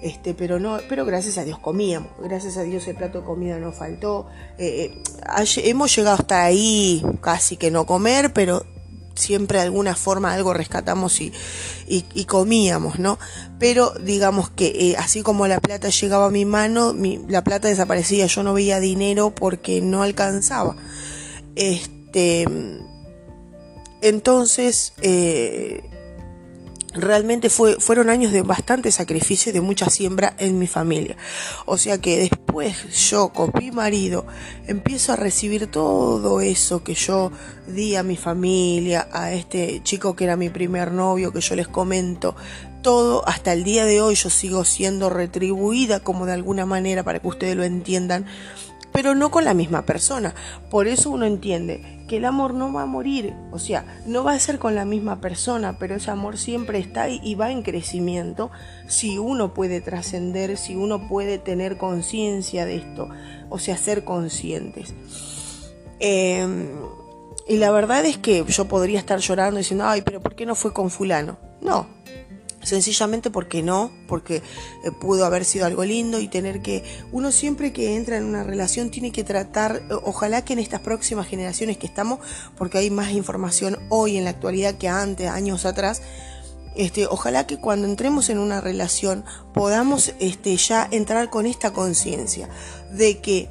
Este, 0.00 0.32
pero 0.32 0.60
no, 0.60 0.78
pero 0.88 1.04
gracias 1.04 1.38
a 1.38 1.44
Dios 1.44 1.58
comíamos, 1.58 2.10
gracias 2.22 2.56
a 2.56 2.62
Dios 2.62 2.86
el 2.86 2.94
plato 2.94 3.20
de 3.20 3.24
comida 3.24 3.58
no 3.58 3.72
faltó. 3.72 4.28
Eh, 4.56 5.02
eh, 5.36 5.44
hemos 5.64 5.94
llegado 5.94 6.16
hasta 6.16 6.44
ahí 6.44 7.04
casi 7.20 7.56
que 7.56 7.72
no 7.72 7.84
comer, 7.84 8.32
pero 8.32 8.64
siempre 9.16 9.58
de 9.58 9.64
alguna 9.64 9.96
forma 9.96 10.32
algo 10.32 10.54
rescatamos 10.54 11.20
y, 11.20 11.32
y, 11.88 12.24
comíamos, 12.26 13.00
¿no? 13.00 13.18
Pero 13.58 13.90
digamos 14.00 14.50
que 14.50 14.66
eh, 14.66 14.96
así 14.96 15.22
como 15.22 15.48
la 15.48 15.58
plata 15.58 15.88
llegaba 15.88 16.26
a 16.26 16.30
mi 16.30 16.44
mano, 16.44 16.94
la 17.26 17.42
plata 17.42 17.66
desaparecía, 17.66 18.26
yo 18.26 18.44
no 18.44 18.54
veía 18.54 18.78
dinero 18.78 19.34
porque 19.34 19.80
no 19.80 20.04
alcanzaba. 20.04 20.76
Este, 21.56 22.46
entonces, 24.00 24.92
realmente 27.00 27.50
fue, 27.50 27.76
fueron 27.80 28.10
años 28.10 28.32
de 28.32 28.42
bastante 28.42 28.90
sacrificio 28.92 29.50
y 29.50 29.52
de 29.52 29.60
mucha 29.60 29.90
siembra 29.90 30.34
en 30.38 30.58
mi 30.58 30.66
familia. 30.66 31.16
O 31.66 31.78
sea 31.78 31.98
que 31.98 32.18
después 32.18 33.08
yo 33.10 33.30
con 33.30 33.52
mi 33.58 33.70
marido 33.70 34.26
empiezo 34.66 35.12
a 35.12 35.16
recibir 35.16 35.68
todo 35.68 36.40
eso 36.40 36.82
que 36.82 36.94
yo 36.94 37.32
di 37.66 37.96
a 37.96 38.02
mi 38.02 38.16
familia, 38.16 39.08
a 39.12 39.32
este 39.32 39.80
chico 39.82 40.16
que 40.16 40.24
era 40.24 40.36
mi 40.36 40.48
primer 40.48 40.92
novio, 40.92 41.32
que 41.32 41.40
yo 41.40 41.54
les 41.54 41.68
comento, 41.68 42.34
todo, 42.82 43.26
hasta 43.28 43.52
el 43.52 43.64
día 43.64 43.84
de 43.84 44.00
hoy 44.00 44.14
yo 44.14 44.30
sigo 44.30 44.64
siendo 44.64 45.10
retribuida 45.10 46.00
como 46.00 46.26
de 46.26 46.32
alguna 46.32 46.66
manera 46.66 47.02
para 47.02 47.18
que 47.18 47.28
ustedes 47.28 47.56
lo 47.56 47.64
entiendan, 47.64 48.26
pero 48.98 49.14
no 49.14 49.30
con 49.30 49.44
la 49.44 49.54
misma 49.54 49.86
persona. 49.86 50.34
Por 50.70 50.88
eso 50.88 51.10
uno 51.10 51.24
entiende 51.24 52.02
que 52.08 52.16
el 52.16 52.24
amor 52.24 52.52
no 52.52 52.72
va 52.72 52.82
a 52.82 52.86
morir, 52.86 53.32
o 53.52 53.60
sea, 53.60 54.02
no 54.06 54.24
va 54.24 54.32
a 54.32 54.38
ser 54.40 54.58
con 54.58 54.74
la 54.74 54.84
misma 54.84 55.20
persona, 55.20 55.78
pero 55.78 55.94
ese 55.94 56.10
amor 56.10 56.36
siempre 56.36 56.80
está 56.80 57.08
y 57.08 57.36
va 57.36 57.52
en 57.52 57.62
crecimiento 57.62 58.50
si 58.88 59.16
uno 59.16 59.54
puede 59.54 59.80
trascender, 59.80 60.56
si 60.56 60.74
uno 60.74 61.06
puede 61.06 61.38
tener 61.38 61.76
conciencia 61.76 62.66
de 62.66 62.74
esto, 62.74 63.08
o 63.50 63.60
sea, 63.60 63.76
ser 63.76 64.02
conscientes. 64.02 64.92
Em, 66.00 66.70
y 67.46 67.58
la 67.58 67.70
verdad 67.70 68.04
es 68.04 68.18
que 68.18 68.44
yo 68.48 68.64
podría 68.64 68.98
estar 68.98 69.20
llorando 69.20 69.58
diciendo, 69.58 69.84
ay, 69.86 70.02
pero 70.02 70.20
¿por 70.20 70.34
qué 70.34 70.44
no 70.44 70.56
fue 70.56 70.72
con 70.72 70.90
fulano? 70.90 71.38
No, 71.60 71.86
sencillamente 72.68 73.30
porque 73.30 73.62
no, 73.62 73.90
porque 74.06 74.36
eh, 74.36 74.42
pudo 75.00 75.24
haber 75.24 75.44
sido 75.44 75.66
algo 75.66 75.84
lindo 75.84 76.20
y 76.20 76.28
tener 76.28 76.62
que, 76.62 76.84
uno 77.12 77.32
siempre 77.32 77.72
que 77.72 77.96
entra 77.96 78.16
en 78.16 78.24
una 78.24 78.44
relación 78.44 78.90
tiene 78.90 79.10
que 79.10 79.24
tratar, 79.24 79.82
ojalá 80.04 80.44
que 80.44 80.52
en 80.52 80.58
estas 80.60 80.80
próximas 80.80 81.26
generaciones 81.26 81.78
que 81.78 81.86
estamos, 81.86 82.20
porque 82.56 82.78
hay 82.78 82.90
más 82.90 83.12
información 83.12 83.78
hoy 83.88 84.16
en 84.16 84.24
la 84.24 84.30
actualidad 84.30 84.76
que 84.76 84.88
antes, 84.88 85.28
años 85.28 85.64
atrás, 85.64 86.02
este, 86.78 87.06
ojalá 87.06 87.46
que 87.46 87.58
cuando 87.58 87.88
entremos 87.88 88.30
en 88.30 88.38
una 88.38 88.60
relación 88.60 89.24
podamos 89.52 90.14
este, 90.20 90.56
ya 90.56 90.86
entrar 90.92 91.28
con 91.28 91.44
esta 91.44 91.72
conciencia 91.72 92.48
de 92.92 93.18
que 93.18 93.50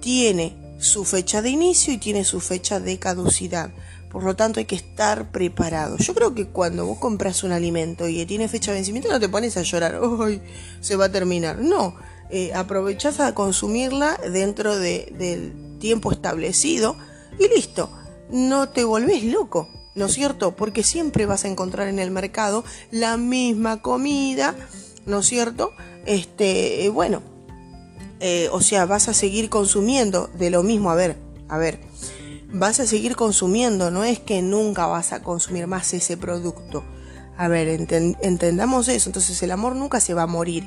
tiene 0.00 0.54
su 0.78 1.06
fecha 1.06 1.40
de 1.40 1.48
inicio 1.50 1.94
y 1.94 1.98
tiene 1.98 2.24
su 2.24 2.40
fecha 2.40 2.78
de 2.78 2.98
caducidad. 2.98 3.70
Por 4.10 4.24
lo 4.24 4.36
tanto, 4.36 4.60
hay 4.60 4.66
que 4.66 4.76
estar 4.76 5.30
preparado. 5.30 5.96
Yo 5.98 6.14
creo 6.14 6.34
que 6.34 6.46
cuando 6.46 6.86
vos 6.86 6.98
compras 6.98 7.44
un 7.44 7.52
alimento 7.52 8.08
y 8.08 8.24
tiene 8.26 8.48
fecha 8.48 8.70
de 8.70 8.78
vencimiento, 8.78 9.10
no 9.10 9.20
te 9.20 9.28
pones 9.28 9.56
a 9.56 9.62
llorar, 9.62 10.00
¡ay! 10.20 10.40
Se 10.80 10.96
va 10.96 11.06
a 11.06 11.12
terminar. 11.12 11.58
No, 11.58 11.96
eh, 12.30 12.52
aprovechás 12.54 13.20
a 13.20 13.34
consumirla 13.34 14.18
dentro 14.32 14.78
del 14.78 15.78
tiempo 15.78 16.12
establecido 16.12 16.96
y 17.38 17.48
listo. 17.48 17.90
No 18.30 18.68
te 18.68 18.84
volvés 18.84 19.24
loco, 19.24 19.68
¿no 19.94 20.06
es 20.06 20.14
cierto? 20.14 20.56
Porque 20.56 20.82
siempre 20.82 21.26
vas 21.26 21.44
a 21.44 21.48
encontrar 21.48 21.88
en 21.88 21.98
el 21.98 22.10
mercado 22.10 22.64
la 22.90 23.16
misma 23.16 23.82
comida, 23.82 24.56
¿no 25.04 25.20
es 25.20 25.26
cierto? 25.26 25.72
Este, 26.06 26.84
eh, 26.84 26.88
bueno, 26.88 27.22
eh, 28.20 28.48
o 28.50 28.60
sea, 28.60 28.86
vas 28.86 29.08
a 29.08 29.14
seguir 29.14 29.48
consumiendo 29.50 30.28
de 30.38 30.50
lo 30.50 30.62
mismo. 30.62 30.90
A 30.90 30.94
ver, 30.94 31.16
a 31.48 31.58
ver, 31.58 31.80
vas 32.52 32.80
a 32.80 32.86
seguir 32.86 33.16
consumiendo, 33.16 33.90
no 33.90 34.04
es 34.04 34.18
que 34.18 34.42
nunca 34.42 34.86
vas 34.86 35.12
a 35.12 35.22
consumir 35.22 35.66
más 35.66 35.92
ese 35.94 36.16
producto. 36.16 36.84
A 37.36 37.48
ver, 37.48 37.68
entendamos 37.68 38.88
eso, 38.88 39.10
entonces 39.10 39.42
el 39.42 39.50
amor 39.50 39.76
nunca 39.76 40.00
se 40.00 40.14
va 40.14 40.22
a 40.22 40.26
morir, 40.26 40.66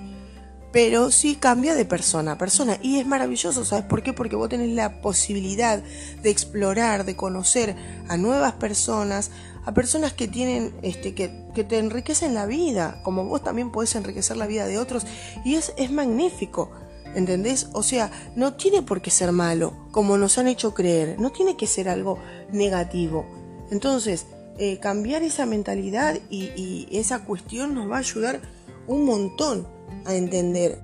pero 0.71 1.09
sí 1.09 1.35
cambia 1.35 1.73
de 1.73 1.85
persona 1.85 2.33
a 2.33 2.37
persona 2.37 2.77
y 2.81 2.99
es 2.99 3.07
maravilloso, 3.07 3.65
¿sabes 3.65 3.85
por 3.85 4.03
qué? 4.03 4.13
Porque 4.13 4.35
vos 4.35 4.49
tenés 4.49 4.69
la 4.69 5.01
posibilidad 5.01 5.81
de 6.21 6.29
explorar, 6.29 7.05
de 7.05 7.15
conocer 7.15 7.75
a 8.07 8.17
nuevas 8.17 8.53
personas, 8.53 9.31
a 9.65 9.73
personas 9.73 10.13
que 10.13 10.27
tienen, 10.27 10.75
este, 10.83 11.15
que, 11.15 11.45
que 11.55 11.63
te 11.63 11.79
enriquecen 11.79 12.35
la 12.35 12.45
vida, 12.45 13.01
como 13.03 13.25
vos 13.25 13.43
también 13.43 13.71
podés 13.71 13.95
enriquecer 13.95 14.37
la 14.37 14.45
vida 14.45 14.67
de 14.67 14.77
otros 14.77 15.07
y 15.43 15.55
es, 15.55 15.73
es 15.75 15.91
magnífico. 15.91 16.71
¿Entendés? 17.15 17.69
O 17.73 17.83
sea, 17.83 18.11
no 18.35 18.53
tiene 18.53 18.81
por 18.81 19.01
qué 19.01 19.09
ser 19.09 19.31
malo, 19.31 19.73
como 19.91 20.17
nos 20.17 20.37
han 20.37 20.47
hecho 20.47 20.73
creer, 20.73 21.19
no 21.19 21.31
tiene 21.31 21.57
que 21.57 21.67
ser 21.67 21.89
algo 21.89 22.19
negativo. 22.51 23.25
Entonces, 23.71 24.25
eh, 24.57 24.77
cambiar 24.79 25.23
esa 25.23 25.45
mentalidad 25.45 26.17
y, 26.29 26.51
y 26.55 26.87
esa 26.91 27.25
cuestión 27.25 27.73
nos 27.73 27.89
va 27.89 27.97
a 27.97 27.99
ayudar 27.99 28.41
un 28.87 29.05
montón 29.05 29.67
a 30.05 30.15
entender. 30.15 30.81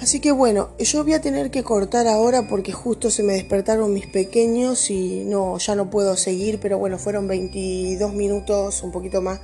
Así 0.00 0.20
que 0.20 0.30
bueno, 0.30 0.70
yo 0.78 1.02
voy 1.02 1.14
a 1.14 1.20
tener 1.20 1.50
que 1.50 1.64
cortar 1.64 2.06
ahora 2.06 2.46
porque 2.48 2.72
justo 2.72 3.10
se 3.10 3.24
me 3.24 3.32
despertaron 3.32 3.92
mis 3.92 4.06
pequeños 4.06 4.90
y 4.90 5.24
no, 5.24 5.58
ya 5.58 5.74
no 5.74 5.90
puedo 5.90 6.16
seguir, 6.16 6.60
pero 6.60 6.78
bueno, 6.78 6.98
fueron 6.98 7.26
22 7.26 8.12
minutos, 8.12 8.82
un 8.84 8.92
poquito 8.92 9.20
más 9.22 9.40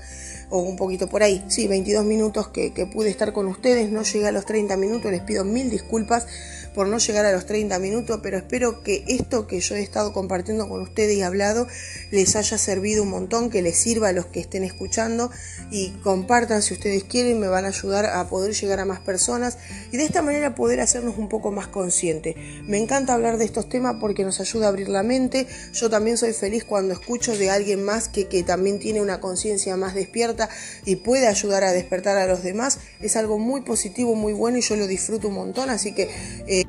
o 0.50 0.60
un 0.60 0.76
poquito 0.76 1.08
por 1.08 1.22
ahí. 1.22 1.44
Sí, 1.48 1.66
22 1.66 2.04
minutos 2.04 2.48
que, 2.48 2.72
que 2.72 2.86
pude 2.86 3.10
estar 3.10 3.32
con 3.32 3.46
ustedes, 3.46 3.90
no 3.90 4.02
llegué 4.02 4.26
a 4.26 4.32
los 4.32 4.44
30 4.44 4.76
minutos, 4.76 5.10
les 5.10 5.22
pido 5.22 5.44
mil 5.44 5.70
disculpas 5.70 6.26
por 6.74 6.88
no 6.88 6.98
llegar 6.98 7.24
a 7.24 7.32
los 7.32 7.46
30 7.46 7.78
minutos, 7.78 8.20
pero 8.22 8.36
espero 8.36 8.82
que 8.82 9.04
esto 9.06 9.46
que 9.46 9.60
yo 9.60 9.76
he 9.76 9.82
estado 9.82 10.12
compartiendo 10.12 10.68
con 10.68 10.82
ustedes 10.82 11.16
y 11.16 11.22
hablado 11.22 11.68
les 12.10 12.34
haya 12.36 12.58
servido 12.58 13.04
un 13.04 13.10
montón, 13.10 13.48
que 13.48 13.62
les 13.62 13.76
sirva 13.76 14.08
a 14.08 14.12
los 14.12 14.26
que 14.26 14.40
estén 14.40 14.64
escuchando 14.64 15.30
y 15.70 15.90
compartan 16.02 16.62
si 16.62 16.74
ustedes 16.74 17.04
quieren, 17.04 17.38
me 17.38 17.48
van 17.48 17.64
a 17.64 17.68
ayudar 17.68 18.06
a 18.06 18.28
poder 18.28 18.52
llegar 18.54 18.80
a 18.80 18.84
más 18.84 19.00
personas 19.00 19.58
y 19.92 19.96
de 19.96 20.04
esta 20.04 20.22
manera 20.22 20.54
poder 20.54 20.80
hacernos 20.80 21.16
un 21.16 21.28
poco 21.28 21.52
más 21.52 21.68
conscientes. 21.68 22.34
Me 22.66 22.78
encanta 22.78 23.14
hablar 23.14 23.38
de 23.38 23.44
estos 23.44 23.68
temas 23.68 23.96
porque 24.00 24.24
nos 24.24 24.40
ayuda 24.40 24.66
a 24.66 24.68
abrir 24.70 24.88
la 24.88 25.02
mente. 25.02 25.46
Yo 25.72 25.88
también 25.90 26.16
soy 26.16 26.32
feliz 26.32 26.64
cuando 26.64 26.92
escucho 26.92 27.36
de 27.36 27.50
alguien 27.50 27.84
más 27.84 28.08
que, 28.08 28.26
que 28.26 28.42
también 28.42 28.78
tiene 28.78 29.00
una 29.00 29.20
conciencia 29.20 29.76
más 29.76 29.94
despierta 29.94 30.48
y 30.84 30.96
puede 30.96 31.28
ayudar 31.28 31.62
a 31.64 31.72
despertar 31.72 32.16
a 32.16 32.26
los 32.26 32.42
demás. 32.42 32.78
Es 33.00 33.16
algo 33.16 33.38
muy 33.38 33.60
positivo, 33.60 34.14
muy 34.14 34.32
bueno 34.32 34.58
y 34.58 34.62
yo 34.62 34.76
lo 34.76 34.86
disfruto 34.86 35.28
un 35.28 35.34
montón, 35.34 35.70
así 35.70 35.94
que... 35.94 36.10
Eh, 36.46 36.63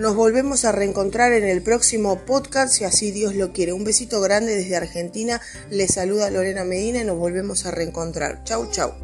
nos 0.00 0.16
volvemos 0.16 0.64
a 0.64 0.72
reencontrar 0.72 1.34
en 1.34 1.44
el 1.44 1.60
próximo 1.60 2.20
podcast, 2.24 2.72
si 2.72 2.84
así 2.84 3.10
Dios 3.10 3.34
lo 3.34 3.52
quiere. 3.52 3.74
Un 3.74 3.84
besito 3.84 4.22
grande 4.22 4.56
desde 4.56 4.74
Argentina. 4.74 5.42
Les 5.68 5.92
saluda 5.92 6.30
Lorena 6.30 6.64
Medina 6.64 7.02
y 7.02 7.04
nos 7.04 7.18
volvemos 7.18 7.66
a 7.66 7.70
reencontrar. 7.70 8.42
Chau, 8.44 8.70
chau. 8.70 8.94